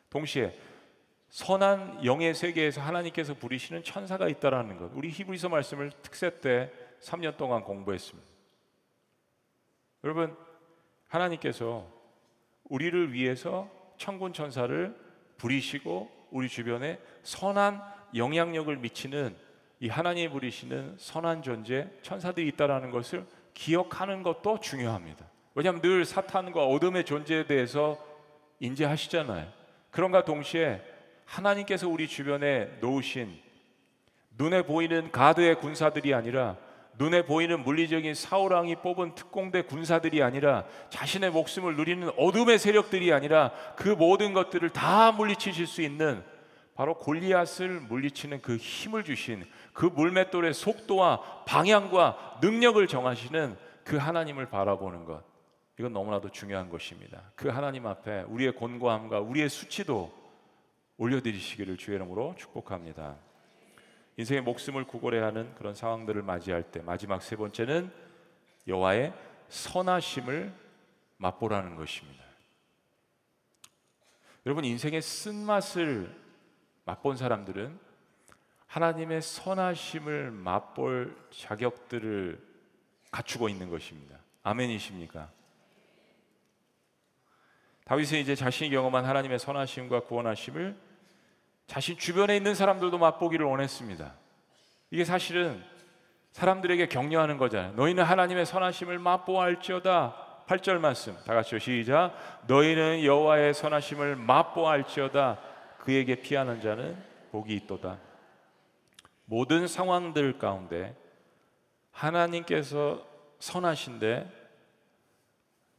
[0.10, 0.58] 동시에
[1.30, 4.91] 선한 영의 세계에서 하나님께서 부리시는 천사가 있다라는 것.
[4.95, 6.71] 우리 히브리서 말씀을 특세 때
[7.02, 8.28] 3년 동안 공부했습니다.
[10.04, 10.36] 여러분
[11.10, 11.88] 하나님께서
[12.63, 14.95] 우리를 위해서 천군 천사를
[15.38, 19.36] 부리시고 우리 주변에 선한 영향력을 미치는
[19.80, 25.26] 이 하나님이 부리시는 선한 존재 천사들이 있다라는 것을 기억하는 것도 중요합니다.
[25.56, 27.98] 왜냐하면 늘 사탄과 어둠의 존재에 대해서
[28.60, 29.48] 인지하시잖아요.
[29.91, 30.82] 그런가 동시에
[31.26, 33.39] 하나님께서 우리 주변에 놓으신
[34.38, 36.58] 눈에 보이는 가드의 군사들이 아니라
[36.98, 43.89] 눈에 보이는 물리적인 사울왕이 뽑은 특공대 군사들이 아니라 자신의 목숨을 누리는 어둠의 세력들이 아니라 그
[43.89, 46.24] 모든 것들을 다 물리치실 수 있는
[46.80, 55.04] 바로 골리앗을 물리치는 그 힘을 주신 그 물맷돌의 속도와 방향과 능력을 정하시는 그 하나님을 바라보는
[55.04, 55.22] 것
[55.78, 57.34] 이건 너무나도 중요한 것입니다.
[57.36, 60.10] 그 하나님 앞에 우리의 곤고함과 우리의 수치도
[60.96, 63.18] 올려드리시기를 주의 이름으로 축복합니다.
[64.15, 67.92] 인생의 목숨을 구걸해야 하는 그런 상황들을 맞이할 때 마지막 세 번째는
[68.70, 69.12] 여호와의
[69.50, 70.54] 선하심을
[71.18, 72.24] 맛보라는 것입니다.
[74.46, 76.29] 여러분 인생의 쓴맛을
[76.89, 77.80] 맛본 사람들은
[78.65, 82.39] 하나님의 선하심을 맛볼 자격들을
[83.12, 84.17] 갖추고 있는 것입니다.
[84.43, 85.30] 아멘이십니까?
[87.86, 90.75] 다윗은 이제 자신이 경험한 하나님의 선하심과 구원하심을
[91.67, 94.13] 자신 주변에 있는 사람들도 맛보기를 원했습니다.
[94.89, 95.63] 이게 사실은
[96.32, 97.73] 사람들에게 격려하는 거잖아요.
[97.73, 100.43] 너희는 하나님의 선하심을 맛보알지어다.
[100.47, 102.13] 8절 말씀 다 같이 시작.
[102.47, 105.49] 너희는 여호와의 선하심을 맛보알지어다.
[105.80, 108.00] 그에게 피하는 자는 복이 있도다.
[109.26, 110.96] 모든 상황들 가운데
[111.92, 113.06] 하나님께서
[113.39, 114.38] 선하신데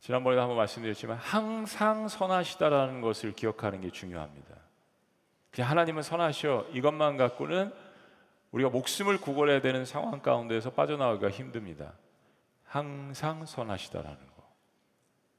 [0.01, 4.57] 지난번에도 한번 말씀드렸지만 항상 선하시다라는 것을 기억하는 게 중요합니다.
[5.51, 7.73] 그냥 하나님은 선하셔 이것만 갖고는
[8.53, 11.93] 우리가 목숨을 구걸해야 되는 상황 가운데서 빠져나오기가 힘듭니다.
[12.65, 14.55] 항상 선하시다라는 거.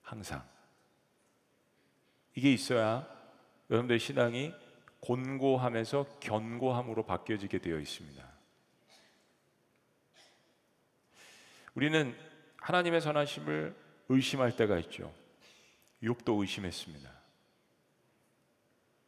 [0.02, 0.44] 항상.
[2.36, 3.08] 이게 있어야
[3.72, 4.54] 여러분들의 신앙이
[5.00, 8.24] 곤고함에서 견고함으로 바뀌어지게 되어 있습니다.
[11.74, 12.16] 우리는
[12.58, 13.74] 하나님의 선하심을
[14.10, 15.14] 의심할 때가 있죠.
[16.04, 17.10] 욥도 의심했습니다.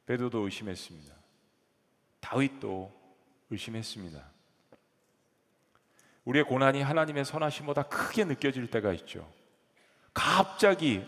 [0.05, 1.13] 베드도 의심했습니다.
[2.21, 2.91] 다윗도
[3.49, 4.31] 의심했습니다.
[6.23, 9.29] 우리의 고난이 하나님의 선하심보다 크게 느껴질 때가 있죠.
[10.13, 11.05] 갑자기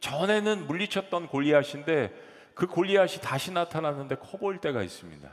[0.00, 2.27] 전에는 물리쳤던 골리앗인데
[2.58, 5.30] 그 골리앗이 다시 나타났는데 커 보일 때가 있습니다.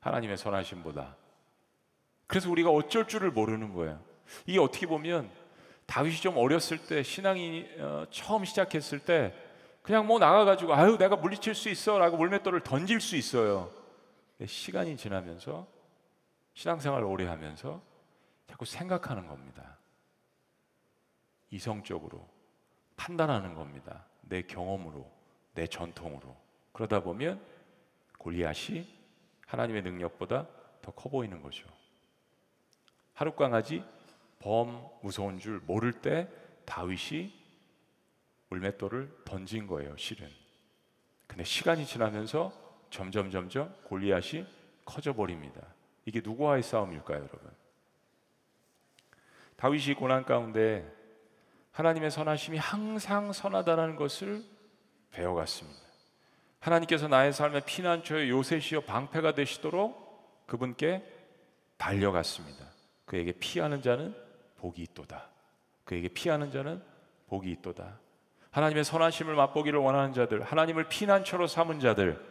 [0.00, 1.16] 하나님의 선하심보다.
[2.26, 4.02] 그래서 우리가 어쩔 줄을 모르는 거예요.
[4.46, 5.30] 이게 어떻게 보면
[5.84, 9.34] 다윗이 좀 어렸을 때 신앙이 어, 처음 시작했을 때
[9.82, 13.70] 그냥 뭐 나가가지고 아유 내가 물리칠 수 있어라고 물맷돌을 던질 수 있어요.
[14.42, 15.66] 시간이 지나면서
[16.54, 17.82] 신앙생활 오래 하면서
[18.46, 19.76] 자꾸 생각하는 겁니다.
[21.50, 22.26] 이성적으로
[22.96, 24.06] 판단하는 겁니다.
[24.22, 25.06] 내 경험으로,
[25.52, 26.41] 내 전통으로.
[26.72, 27.40] 그러다 보면
[28.18, 28.86] 골리앗이
[29.46, 30.46] 하나님의 능력보다
[30.80, 31.66] 더 커 보이는 거죠.
[33.14, 33.84] 하룻강아지
[34.40, 36.28] 범 무서운 줄 모를 때
[36.64, 37.32] 다윗이
[38.48, 40.28] 물맷돌을 던진 거예요, 실은.
[41.26, 42.52] 근데 시간이 지나면서
[42.90, 44.44] 점점 점점 골리앗이
[44.84, 45.60] 커져 버립니다.
[46.04, 47.50] 이게 누구와의 싸움일까요, 여러분?
[49.56, 50.90] 다윗이 고난 가운데
[51.70, 54.44] 하나님의 선하심이 항상 선하다는 것을
[55.12, 55.80] 배워갔습니다.
[56.62, 61.02] 하나님께서 나의 삶의 피난처의 요새시여 방패가 되시도록 그분께
[61.76, 62.64] 달려갔습니다.
[63.04, 64.14] 그에게 피하는 자는
[64.58, 65.28] 복이 있도다.
[65.84, 66.80] 그에게 피하는 자는
[67.28, 67.98] 복이 있도다.
[68.52, 72.22] 하나님의 선하심을 맛보기를 원하는 자들, 하나님을 피난처로 삼은 자들,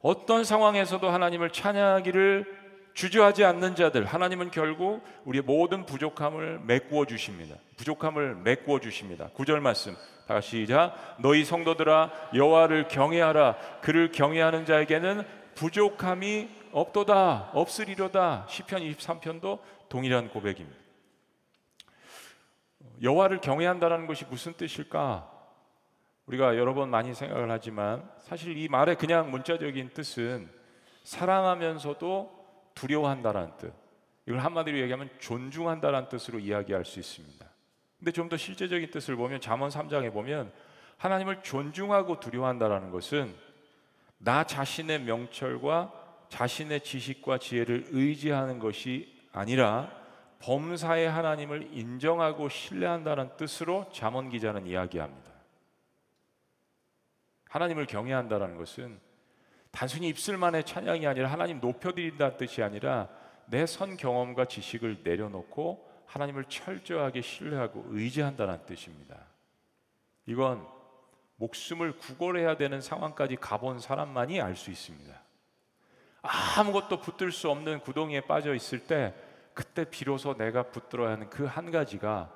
[0.00, 7.56] 어떤 상황에서도 하나님을 찬양하기를 주저하지 않는 자들, 하나님은 결국 우리의 모든 부족함을 메꾸어 주십니다.
[7.76, 9.28] 부족함을 메꾸어 주십니다.
[9.34, 9.94] 구절 말씀.
[10.26, 11.16] 다 시작.
[11.18, 13.56] 너희 성도들아 여호와를 경외하라.
[13.80, 15.22] 그를 경외하는 자에게는
[15.54, 17.50] 부족함이 없도다.
[17.52, 18.46] 없으리로다.
[18.48, 20.78] 시편 23편도 동일한 고백입니다.
[23.02, 25.30] 여호와를 경외한다라는 것이 무슨 뜻일까?
[26.26, 30.48] 우리가 여러 번 많이 생각을 하지만 사실 이 말의 그냥 문자적인 뜻은
[31.02, 33.74] 사랑하면서도 두려워한다라는 뜻.
[34.26, 37.53] 이걸 한마디로 얘기하면 존중한다라는 뜻으로 이야기할 수 있습니다.
[38.04, 40.52] 근데 좀 더 실제적인 뜻을 보면 잠언 3장에 보면
[40.98, 43.34] 하나님을 존중하고 두려워한다라는 것은
[44.18, 49.90] 나 자신의 명철과 자신의 지식과 지혜를 의지하는 것이 아니라
[50.40, 55.32] 범사의 하나님을 인정하고 신뢰한다는 뜻으로 잠언 기자는 이야기합니다.
[57.48, 59.00] 하나님을 경외한다라는 것은
[59.70, 63.08] 단순히 입술만의 찬양이 아니라 하나님 높여드린다는 뜻이 아니라
[63.46, 69.16] 내 선 경험과 지식을 내려놓고 하나님을 철저하게 신뢰하고 의지한다는 뜻입니다.
[70.26, 70.66] 이건
[71.36, 75.20] 목숨을 구걸해야 되는 상황까지 가본 사람만이 알 수 있습니다.
[76.22, 79.14] 아무것도 붙들 수 없는 구덩이에 빠져 있을 때
[79.52, 82.32] 그때 비로소 내가 붙들어야 하는 그 한 가지가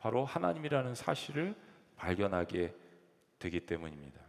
[0.00, 1.54] 바로 하나님이라는 사실을
[1.96, 2.74] 발견하게
[3.38, 4.20] 되기 때문입니다.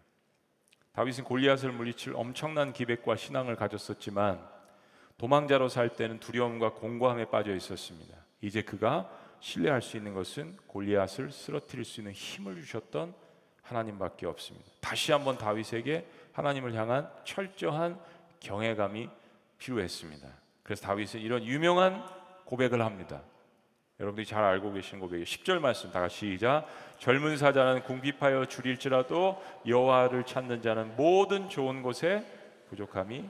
[0.93, 4.45] 다윗은 골리앗을 물리칠 엄청난 기백과 신앙을 가졌었지만
[5.17, 8.17] 도망자로 살 때는 두려움과 공고함에 빠져 있었습니다.
[8.41, 13.13] 이제 그가 신뢰할 수 있는 것은 골리앗을 쓰러뜨릴 수 있는 힘을 주셨던
[13.61, 14.69] 하나님밖에 없습니다.
[14.79, 17.99] 다시 한번 다윗에게 하나님을 향한 철저한
[18.39, 19.09] 경외감이
[19.57, 20.27] 필요했습니다.
[20.63, 22.03] 그래서 다윗은 이런 유명한
[22.45, 23.21] 고백을 합니다.
[23.99, 26.65] 여러분들이 잘 알고 계신 고백이 10절 말씀 다 같이 시작.
[26.97, 32.25] 젊은 사자는 궁핍하여 줄일지라도 여호와를 찾는 자는 모든 좋은 곳에
[32.69, 33.29] 부족함이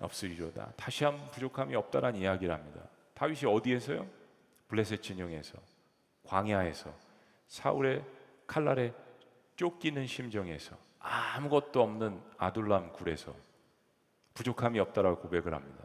[0.00, 0.72] 없으리로다.
[0.76, 2.80] 다시 한번 부족함이 없다라는 이야기를 합니다.
[3.14, 4.23] 다윗이 어디에서요?
[4.68, 5.58] 블레셋 진영에서
[6.24, 6.92] 광야에서
[7.48, 8.04] 사울의
[8.46, 8.92] 칼날에
[9.56, 13.34] 쫓기는 심정에서 아무것도 없는 아둘람 굴에서
[14.34, 15.84] 부족함이 없다라고 고백을 합니다.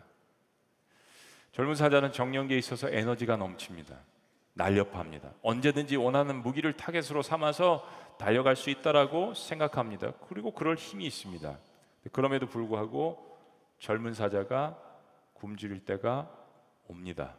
[1.52, 3.98] 젊은 사자는 정령기에 있어서 에너지가 넘칩니다.
[4.54, 5.32] 날렵합니다.
[5.42, 7.88] 언제든지 원하는 무기를 타겟으로 삼아서
[8.18, 10.12] 달려갈 수 있다라고 생각합니다.
[10.28, 11.58] 그리고 그럴 힘이 있습니다.
[12.12, 13.38] 그럼에도 불구하고
[13.80, 14.78] 젊은 사자가
[15.34, 16.30] 굶주릴 때가
[16.88, 17.36] 옵니다.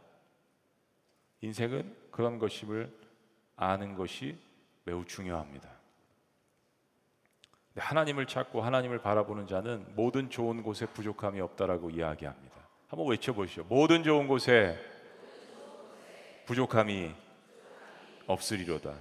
[1.41, 2.91] 인생은 그런 것임을
[3.55, 4.37] 아는 것이
[4.85, 5.69] 매우 중요합니다.
[7.77, 12.55] 하나님을 찾고 하나님을 바라보는 자는 모든 좋은 곳에 부족함이 없다라고 이야기합니다.
[12.87, 13.65] 한번 외쳐보시죠.
[13.69, 14.77] 모든 좋은 곳에
[16.45, 17.13] 부족함이
[18.27, 18.93] 없으리로다.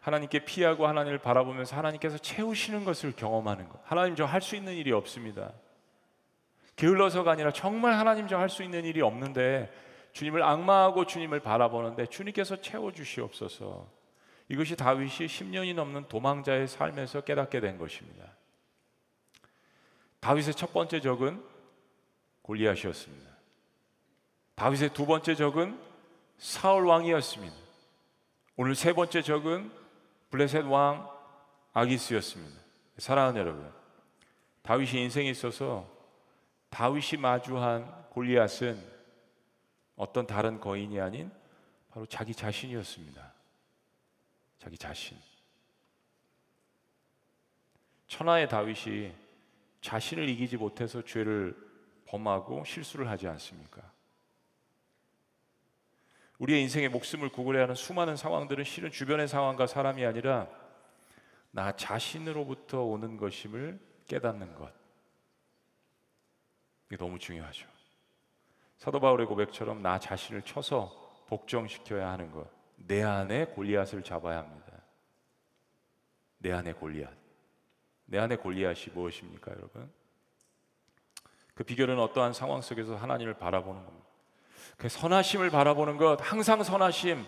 [0.00, 3.80] 하나님께 피하고 하나님을 바라보면서 하나님께서 채우시는 것을 경험하는 것.
[3.84, 5.52] 하나님 저 할 수 있는 일이 없습니다.
[6.76, 9.70] 게을러서가 아니라 정말 하나님 저 할 수 있는 일이 없는데
[10.12, 13.88] 주님을 악마하고 주님을 바라보는데 주님께서 채워 주시옵소서.
[14.48, 18.24] 이것이 다윗이 10년이 넘는 도망자의 삶에서 깨닫게 된 것입니다.
[20.18, 21.42] 다윗의 첫 번째 적은
[22.42, 23.30] 골리앗이었습니다.
[24.56, 25.80] 다윗의 두 번째 적은
[26.38, 27.54] 사울 왕이었습니다.
[28.56, 29.70] 오늘 세 번째 적은
[30.30, 31.08] 블레셋 왕
[31.72, 32.60] 아기스였습니다.
[32.98, 33.72] 사랑하는 여러분,
[34.62, 35.88] 다윗이 인생에 있어서
[36.70, 38.89] 다윗이 마주한 골리앗은
[40.00, 41.30] 어떤 다른 거인이 아닌
[41.90, 43.34] 바로 자기 자신이었습니다.
[44.58, 45.18] 자기 자신.
[48.06, 49.12] 천하의 다윗이
[49.82, 51.54] 자신을 이기지 못해서 죄를
[52.06, 53.92] 범하고 실수를 하지 않습니까?
[56.38, 60.48] 우리의 인생의 목숨을 구걸해야 하는 수많은 상황들은 실은 주변의 상황과 사람이 아니라
[61.50, 64.72] 나 자신으로부터 오는 것임을 깨닫는 것.
[66.86, 67.79] 이게 너무 중요하죠.
[68.80, 70.90] 사도 바울의 고백처럼 나 자신을 쳐서
[71.28, 72.48] 복종시켜야 하는 것.
[72.76, 74.72] 내 안에 골리앗을 잡아야 합니다.
[76.38, 77.12] 내 안에 골리앗.
[78.06, 79.92] 내 안에 골리앗이 무엇입니까, 여러분?
[81.54, 84.06] 그 비결은 어떠한 상황 속에서 하나님을 바라보는 겁니다.
[84.78, 87.26] 그 선하심을 바라보는 것, 항상 선하심,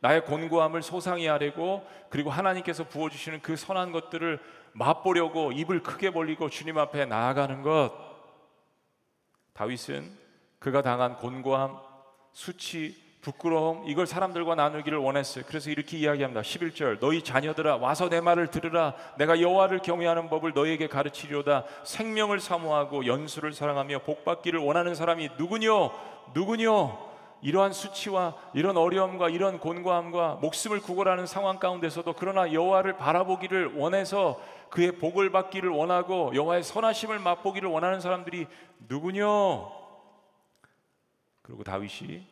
[0.00, 4.40] 나의 곤고함을 소상히 하려고 그리고 하나님께서 부어 주시는 그 선한 것들을
[4.72, 7.92] 맛보려고 입을 크게 벌리고 주님 앞에 나아가는 것.
[9.52, 10.23] 다윗은
[10.64, 11.76] 그가 당한 곤고함,
[12.32, 15.44] 수치, 부끄러움 이걸 사람들과 나누기를 원했어요.
[15.46, 16.40] 그래서 이렇게 이야기합니다.
[16.40, 18.94] 11절 너희 자녀들아 와서 내 말을 들으라.
[19.18, 21.64] 내가 여호와를 경외하는 법을 너희에게 가르치리로다.
[21.84, 25.92] 생명을 사모하고 연수를 사랑하며 복 받기를 원하는 사람이 누구뇨?
[26.32, 27.12] 누구뇨?
[27.42, 34.92] 이러한 수치와 이런 어려움과 이런 곤고함과 목숨을 구걸하는 상황 가운데서도 그러나 여호와를 바라보기를 원해서 그의
[34.92, 38.46] 복을 받기를 원하고 여호와의 선하심을 맛보기를 원하는 사람들이
[38.88, 39.83] 누구뇨
[41.44, 42.24] 그리고 다윗이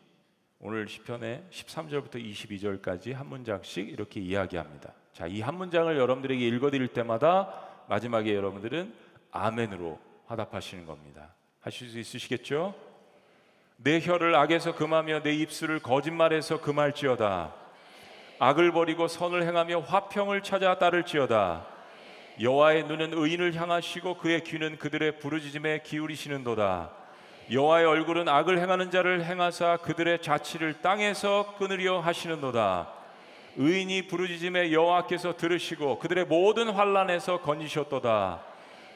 [0.59, 4.92] 오늘 시편의 13절부터 22절까지 한 문장씩 이렇게 이야기합니다.
[5.12, 7.53] 자, 이 한 문장을 여러분들에게 읽어 드릴 때마다
[7.88, 8.94] 마지막에 여러분들은
[9.31, 11.35] 아멘으로 화답하시는 겁니다.
[11.61, 12.75] 하실 수 있으시겠죠?
[13.77, 17.55] 내 혀를 악에서 금하며 내 입술을 거짓말에서 금할지어다.
[18.38, 21.66] 악을 버리고 선을 행하며 화평을 찾아 따를지어다.
[22.40, 27.02] 여호와의 눈은 의인을 향하시고 그의 귀는 그들의 부르짖음에 기울이시는도다.
[27.51, 32.89] 여호와의 얼굴은 악을 행하는 자를 행하사 그들의 자취를 땅에서 끊으려 하시는도다.
[33.57, 38.41] 의인이 부르짖음에 여호와께서 들으시고 그들의 모든 환란에서 건지셨도다.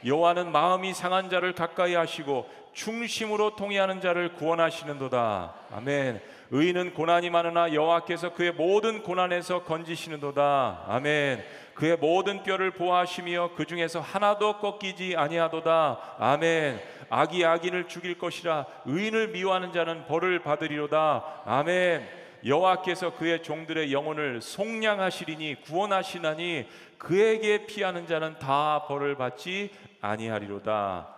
[0.05, 5.55] 여호와는 마음이 상한 자를 가까이 하시고 충심으로 통해하는 자를 구원하시는도다.
[5.73, 6.21] 아멘.
[6.51, 10.85] 의인은 고난이 많으나 여호와께서 그의 모든 고난에서 건지시는도다.
[10.87, 11.45] 아멘.
[11.77, 16.17] 그의 모든 뼈를 보호하시며 그 중에서 하나도 꺾이지 아니하도다.
[16.19, 16.81] 아멘.
[17.11, 21.43] 악이 악인을 죽일 것이라 의인을 미워하는 자는 벌을 받으리로다.
[21.45, 22.09] 아멘.
[22.47, 31.15] 여호와께서 그의 종들의 영혼을 속량하시리니 구원하시나니 그에게 피하는 자는 다 벌을 받지 아니하리로다.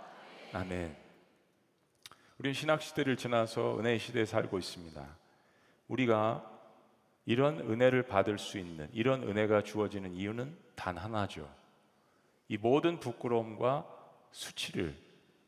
[0.54, 0.96] 아멘.
[2.38, 5.06] 우리는 신학 시대를 지나서 은혜의 시대에 살고 있습니다.
[5.86, 6.57] 우리가
[7.28, 11.46] 이런 은혜를 받을 수 있는 이런 은혜가 주어지는 이유는 단 하나죠.
[12.48, 13.86] 이 모든 부끄러움과
[14.30, 14.96] 수치를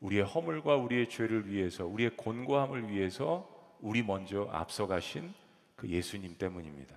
[0.01, 3.49] 우리의 허물과 우리의 죄를 위해서 우리의 곤고함을 위해서
[3.81, 5.33] 우리 먼저 앞서가신
[5.75, 6.95] 그 예수님 때문입니다.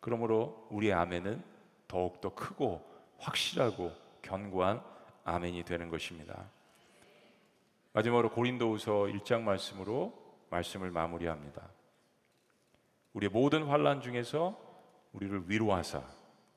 [0.00, 1.40] 그러므로 우리의 아멘은
[1.86, 2.84] 더욱 더 크고
[3.18, 4.82] 확실하고 견고한
[5.22, 6.50] 아멘이 되는 것입니다.
[7.92, 10.12] 마지막으로 고린도후서 1장 말씀으로
[10.50, 11.62] 말씀을 마무리합니다.
[13.14, 14.60] 우리의 모든 환란 중에서
[15.12, 16.02] 우리를 위로하사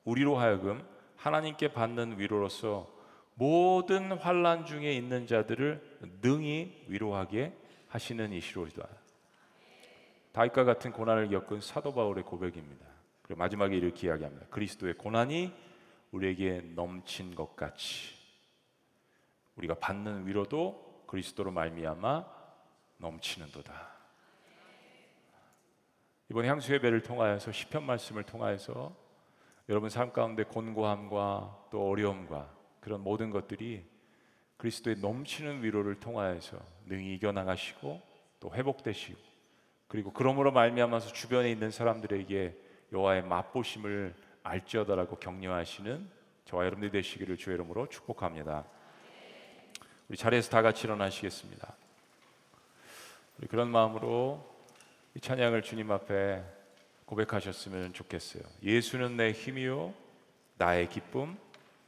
[0.04, 2.90] 우리로 하여금 하나님께 받는 위로로서
[3.34, 7.54] 모든 환란 중에 있는 자들을 능히 위로하게
[7.88, 8.86] 하시는 이시로다.
[10.32, 12.86] 다윗과 같은 고난을 겪은 사도 바울의 고백입니다.
[13.22, 14.46] 그리고 마지막에 이렇게 이야기합니다.
[14.46, 15.52] 그리스도의 고난이
[16.12, 18.14] 우리에게 넘친 것 같이
[19.56, 22.24] 우리가 받는 위로도 그리스도로 말미암아
[22.98, 23.97] 넘치는도다.
[26.30, 28.94] 이번 향수 예배를 통하여서 시편 말씀을 통하여서
[29.70, 32.50] 여러분 삶 가운데 곤고함과 또 어려움과
[32.80, 33.84] 그런 모든 것들이
[34.58, 38.02] 그리스도의 넘치는 위로를 통하여서 능히 이겨 나가시고
[38.40, 39.18] 또 회복되시고
[39.88, 42.56] 그리고 그러므로 말미암아서 주변에 있는 사람들에게
[42.92, 46.10] 여호와의 맛보심을 알지어다라고 격려하시는
[46.44, 48.64] 저와 여러분들 되시기를 주의 이름으로 축복합니다.
[50.08, 51.74] 우리 자리에서 다 같이 일어나시겠습니다.
[53.38, 54.57] 우리 그런 마음으로
[55.18, 56.40] 이 찬양을 주님 앞에
[57.04, 58.44] 고백하셨으면 좋겠어요.
[58.62, 59.92] 예수는 내 힘이요
[60.58, 61.36] 나의 기쁨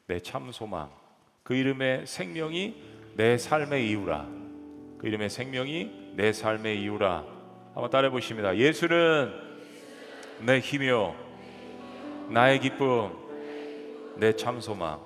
[0.08, 0.90] 내 참 소망
[1.44, 2.74] 그 이름의 생명이
[3.14, 4.26] 내 삶의 이유라
[4.98, 7.24] 그 이름의 생명이 내 삶의 이유라
[7.74, 8.56] 한번 따라해 보십니다.
[8.56, 9.32] 예수는
[10.40, 11.14] 내 힘이요
[12.30, 13.12] 나의 기쁨
[14.16, 14.98] 내 참 소망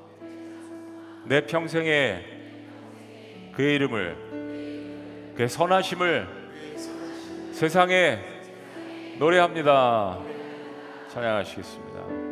[1.26, 2.24] 내 평생에
[3.52, 6.43] 그의 이름을 그의 선하심을
[7.64, 8.18] 세상에
[9.18, 10.18] 노래합니다.
[11.08, 12.23] 찬양하시겠습니다.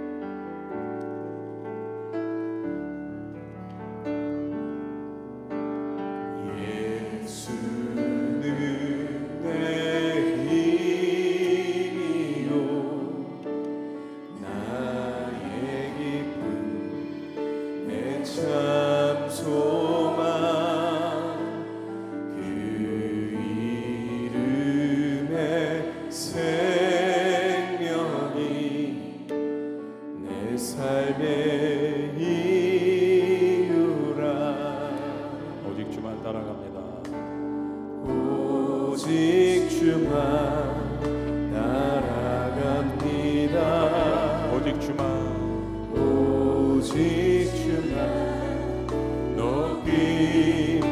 [38.93, 40.21] 오직 주만
[42.61, 43.57] 따라갑니다.
[44.55, 45.01] 오직 주만.
[45.97, 48.87] 오직 주만
[49.35, 50.83] 높임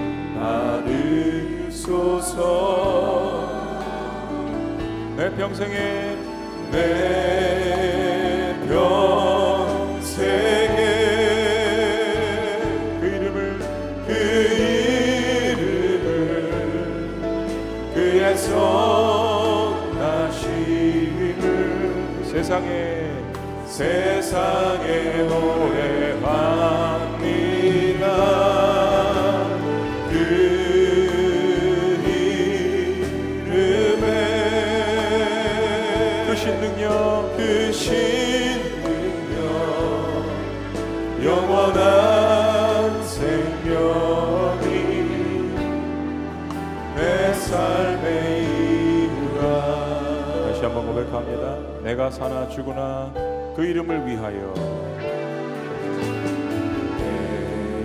[1.69, 2.01] 받으소서.
[5.19, 6.17] 내 평생에
[6.73, 7.60] 내
[22.61, 23.11] 세상에
[23.67, 26.21] 세상에 노래합니다.
[30.11, 30.15] 그
[33.47, 34.07] 이름에
[36.27, 39.41] 크신 능력 크신 능력
[41.25, 42.00] 영원한
[51.31, 51.83] 고백합니다.
[51.83, 53.13] 내가 사나 죽으나
[53.55, 54.55] 그 이름을 위하여.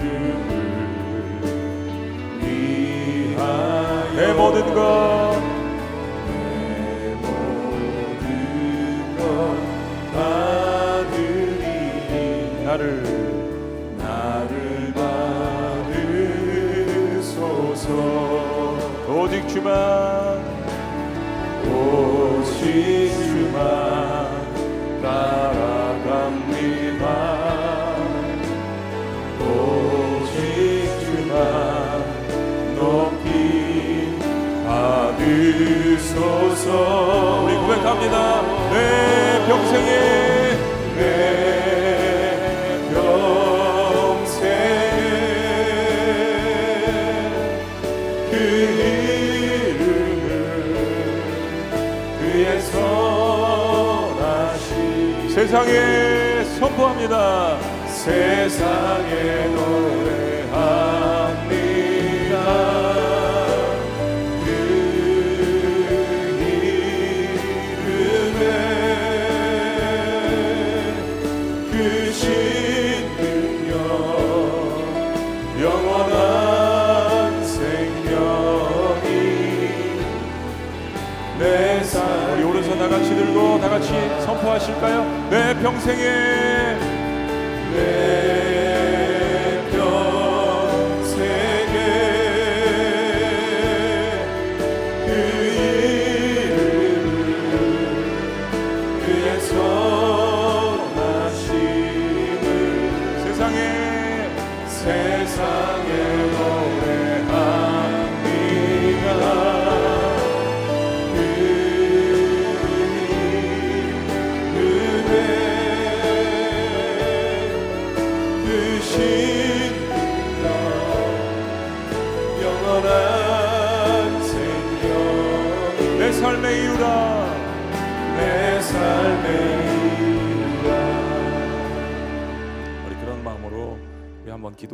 [0.00, 0.50] 이름을
[3.36, 4.16] 위하여.
[4.16, 5.12] 내 모든 것.
[12.64, 13.11] 나를
[36.62, 38.42] 받으소서 우리 고백합니다.
[38.70, 39.90] 내 평생에
[40.96, 41.00] 내
[42.92, 44.46] 평생에
[48.30, 48.34] 그
[49.76, 50.20] 이름을
[52.20, 54.30] 그의 선하심
[55.30, 57.58] 세상에 선포합니다.
[57.88, 60.21] 세상에 노래
[84.42, 85.28] 선포하실까요?
[85.30, 86.76] 내 평생에
[87.72, 88.21] 내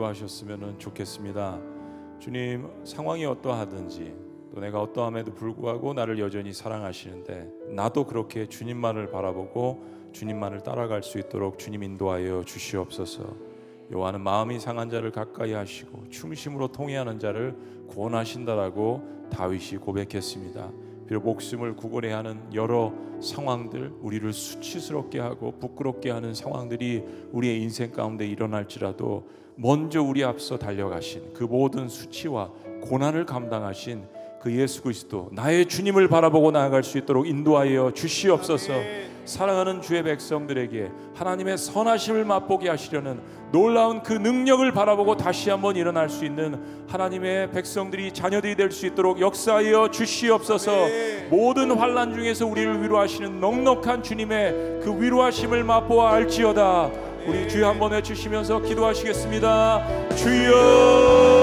[0.09, 1.61] 기도하셨으면 좋겠습니다.
[2.19, 4.15] 주님 상황이 어떠하든지
[4.55, 11.59] 또 내가 어떠함에도 불구하고 나를 여전히 사랑하시는데 나도 그렇게 주님만을 바라보고 주님만을 따라갈 수 있도록
[11.59, 13.37] 주님 인도하여 주시옵소서.
[13.93, 17.57] 요한은 마음이 상한 자를 가까이 하시고 충심으로 통회하는 자를
[17.89, 20.71] 구원하신다라고 다윗이 고백했습니다.
[21.09, 27.03] 비록 목숨을 구걸해야 하는 여러 상황들, 우리를 수치스럽게 하고 부끄럽게 하는 상황들이
[27.33, 32.53] 우리의 인생 가운데 일어날지라도 먼저 우리 앞서 달려가신 그 모든 수치와
[32.83, 34.05] 고난을 감당하신
[34.41, 38.73] 그 예수 그리스도 나의 주님을 바라보고 나아갈 수 있도록 인도하여 주시옵소서.
[39.29, 43.21] 사랑하는 주의 백성들에게 하나님의 선하심을 맛보게 하시려는
[43.53, 46.59] 놀라운 그 능력을 바라보고 다시 한번 일어날 수 있는
[46.89, 50.73] 하나님의 백성들이 자녀들이 될 수 있도록 역사하여 주시옵소서.
[51.31, 56.91] 모든 환란 중에서 우리를 위로하시는 넉넉한 주님의 그 위로하심을 맛보아 알지어다.
[57.27, 60.15] 우리 주여 한번 외치시면서 기도하시겠습니다.
[60.17, 61.38] 주여.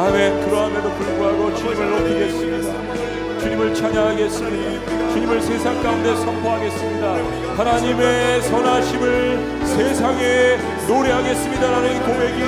[0.00, 3.38] 아멘 그러함에도 불구하고 주님을 높이겠습니다.
[3.40, 5.10] 주님을 찬양하겠습니다.
[5.12, 7.16] 주님을 세상 가운데 선포하겠습니다.
[7.58, 10.56] 하나님의 선하심을 세상에
[10.88, 12.42] 노래하겠습니다라는 고백이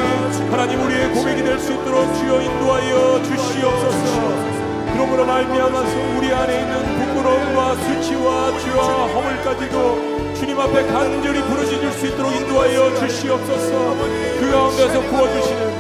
[0.50, 4.52] 하나님 우리의 고백이 될 수 있도록 주여 인도하여 주시옵소서.
[4.94, 12.32] 그러므로 말미암아서 우리 안에 있는 부끄러움과 수치와 죄와 허물까지도 주님 앞에 간절히 부르짖을 수 있도록
[12.32, 13.96] 인도하여 주시옵소서.
[14.40, 15.71] 그 가운데서 부어주시는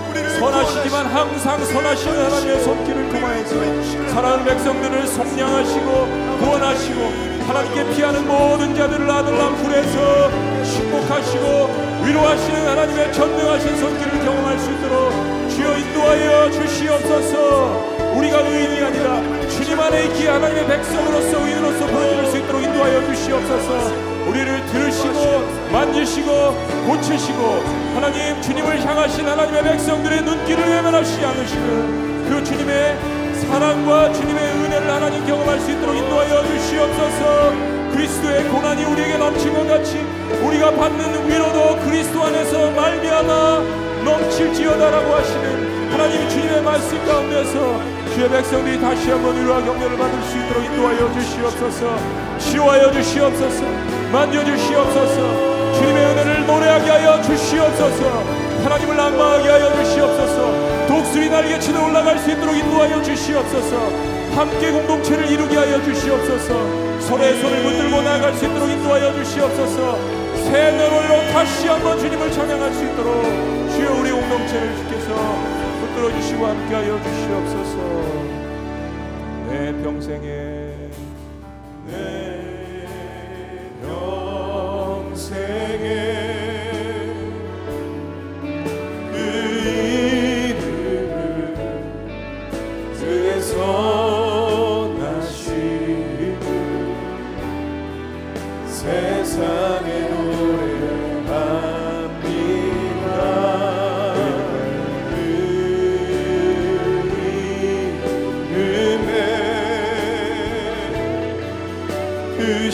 [0.42, 7.00] 선하시지만 항상 선하시는 하나님의 손길을 통하여서 사랑하는 백성들을 속량하시고 구원하시고
[7.46, 10.30] 하나님께 피하는 모든 자들을 아들람 불에서
[10.64, 15.12] 축복하시고 위로하시는 하나님의 전능하신 손길을 경험할 수 있도록
[15.48, 17.92] 주여 인도하여 주시옵소서.
[18.16, 24.66] 우리가 의인이 아니라 주님 안에 있기에 하나님의 백성으로서 의인으로서 보여줄 수 있도록 인도하여 주시옵소서 우리를
[24.66, 26.54] 들으시고 만지시고
[26.86, 27.64] 고치시고
[27.94, 32.98] 하나님 주님을 향하신 하나님의 백성들의 눈길을 외면하시지 않으시는 그 주님의
[33.42, 37.72] 사랑과 주님의 은혜를 하나님 경험할 수 있도록 인도하여 주시옵소서.
[37.92, 39.98] 그리스도의 고난이 우리에게 넘친 것 같이
[40.42, 43.62] 우리가 받는 위로도 그리스도 안에서 말미암아
[44.04, 47.80] 넘칠지어다라고 하시는 하나님 주님의 말씀 가운데서
[48.14, 52.32] 주의 백성들이 다시 한번 위로와 격려를 받을 수 있도록 인도하여 주시옵소서.
[52.38, 55.72] 치유하여 주시옵소서 만져 주시옵소서.
[55.72, 58.42] 주님의 은혜를 노래하게 하여 주시옵소서.
[58.62, 60.86] 하나님을 낭망하게 하여 주시옵소서.
[60.86, 63.76] 독수리 날개치도 올라갈 수 있도록 인도하여 주시옵소서.
[64.36, 67.00] 함께 공동체를 이루게 하여 주시옵소서.
[67.00, 69.98] 손에 손을 붙들고 나아갈 수 있도록 인도하여 주시옵소서.
[70.44, 73.24] 새 너롤로 다시 한번 주님을 찬양할 수 있도록
[73.70, 75.14] 주여 우리 공동체를 주께서
[75.80, 77.76] 붙들어 주시고 함께 하여 주시옵소서.
[79.48, 80.51] 내 평생에
[85.32, 85.38] 그
[100.10, 100.92] 노래합니다.
[112.36, 112.70] 그이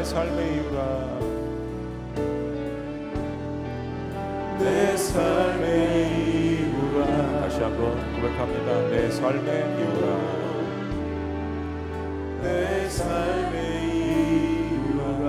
[0.00, 1.20] 내 삶의 이유라.
[4.58, 7.40] 내 삶의 이유라.
[7.42, 8.88] 다시 한번 고백합니다.
[8.88, 9.44] 내 삶의
[9.76, 10.06] 이유라.
[12.40, 13.88] 내 삶의
[14.70, 15.22] 이유라.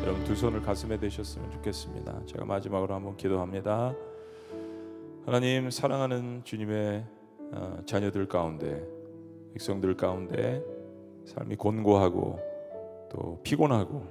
[0.00, 2.24] 여러분 두 손을 가슴에 대셨으면 좋겠습니다.
[2.24, 3.94] 제가 마지막으로 한번 기도합니다.
[5.26, 7.04] 하나님 사랑하는 주님의
[7.52, 8.82] 어, 자녀들 가운데
[9.52, 10.64] 백성들 가운데
[11.26, 12.49] 삶이 곤고하고
[13.10, 14.06] 또 피곤하고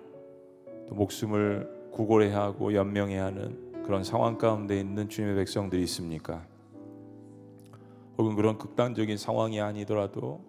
[0.87, 6.45] 또 목숨을 구걸해야 하고 연명해야 하는 그런 상황 가운데 있는 주님의 백성들이 있습니까?
[8.17, 10.41] 혹은 그런 극단적인 상황이 아니더라도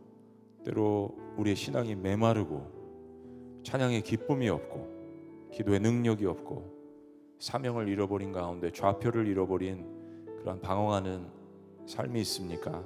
[0.64, 6.80] 때로 우리의 신앙이 메마르고 찬양의 기쁨이 없고 기도의 능력이 없고
[7.38, 9.86] 사명을 잃어버린 가운데 좌표를 잃어버린
[10.38, 11.26] 그런 방황하는
[11.86, 12.84] 삶이 있습니까?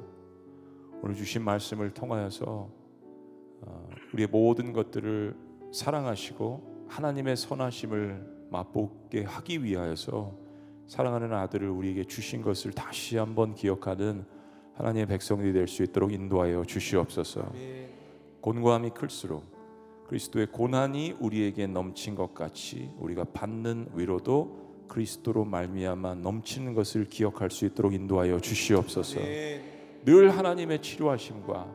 [1.03, 2.71] 오늘 주신 말씀을 통하여서
[3.63, 5.44] 어, 우리의 모든 것들을
[5.75, 10.33] 사랑하시고 하나님의 선하심을 맛보게 하기 위하여서
[10.87, 14.25] 사랑하는 아들을 우리에게 주신 것을 다시 한번 기억하는
[14.75, 17.53] 하나님의 백성들이 될 수 있도록 인도하여 주시옵소서.
[18.41, 19.45] 곤고함이 클수록
[20.07, 27.65] 그리스도의 고난이 우리에게 넘친 것 같이 우리가 받는 위로도 그리스도로 말미암아 넘치는 것을 기억할 수
[27.65, 29.19] 있도록 인도하여 주시옵소서.
[30.05, 31.75] 늘 하나님의 치료하심과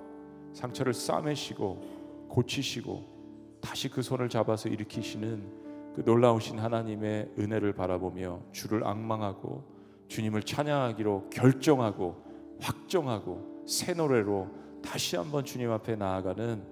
[0.54, 3.18] 상처를 싸매시고 고치시고
[3.62, 9.64] 다시 그 손을 잡아서 일으키시는 그 놀라우신 하나님의 은혜를 바라보며 주를 악망하고
[10.07, 12.24] 주님을 찬양하기로 결정하고
[12.60, 14.47] 확정하고 새 노래로
[14.82, 16.64] 다시 한번 주님 앞에 나아가는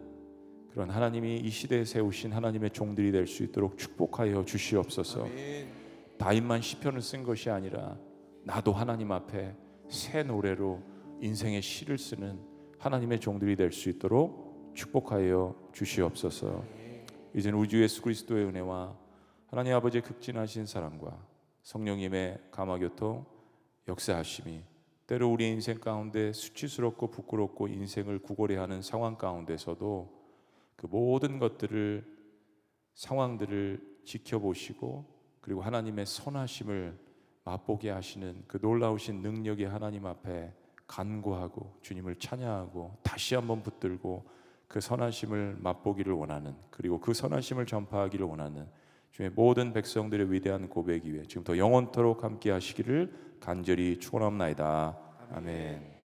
[0.71, 5.25] 그런 하나님이 이 시대에 세우신 하나님의 종들이 될 수 있도록 축복하여 주시옵소서.
[5.25, 5.67] 아멘.
[6.17, 7.97] 다윗만 시편을 쓴 것이 아니라
[8.43, 9.55] 나도 하나님 앞에
[9.89, 10.81] 새 노래로
[11.21, 12.39] 인생의 시를 쓰는
[12.79, 16.76] 하나님의 종들이 될 수 있도록 축복하여 주시옵소서.
[17.34, 18.97] 이제는 우주 예수 그리스도의 은혜와
[19.47, 21.17] 하나님 아버지의 극진하신 사랑과
[21.63, 23.25] 성령님의 감화교통
[23.88, 24.63] 역사하심이
[25.05, 30.17] 때로 우리 인생 가운데 수치스럽고 부끄럽고 인생을 구걸해하는 상황 가운데서도
[30.75, 32.05] 그 모든 것들을
[32.93, 35.05] 상황들을 지켜보시고
[35.41, 36.97] 그리고 하나님의 선하심을
[37.45, 40.53] 맛보게 하시는 그 놀라우신 능력의 하나님 앞에
[40.88, 44.36] 간구하고 주님을 찬양하고 다시 한번 붙들고
[44.68, 48.68] 그 선하심을 맛보기를 원하는 그리고 그 선하심을 전파하기를 원하는
[49.11, 54.97] 주의 모든 백성들의 위대한 고백 위에 지금부터 영원토록 함께 하시기를 간절히 축원합나이다.
[55.32, 55.96] 아멘.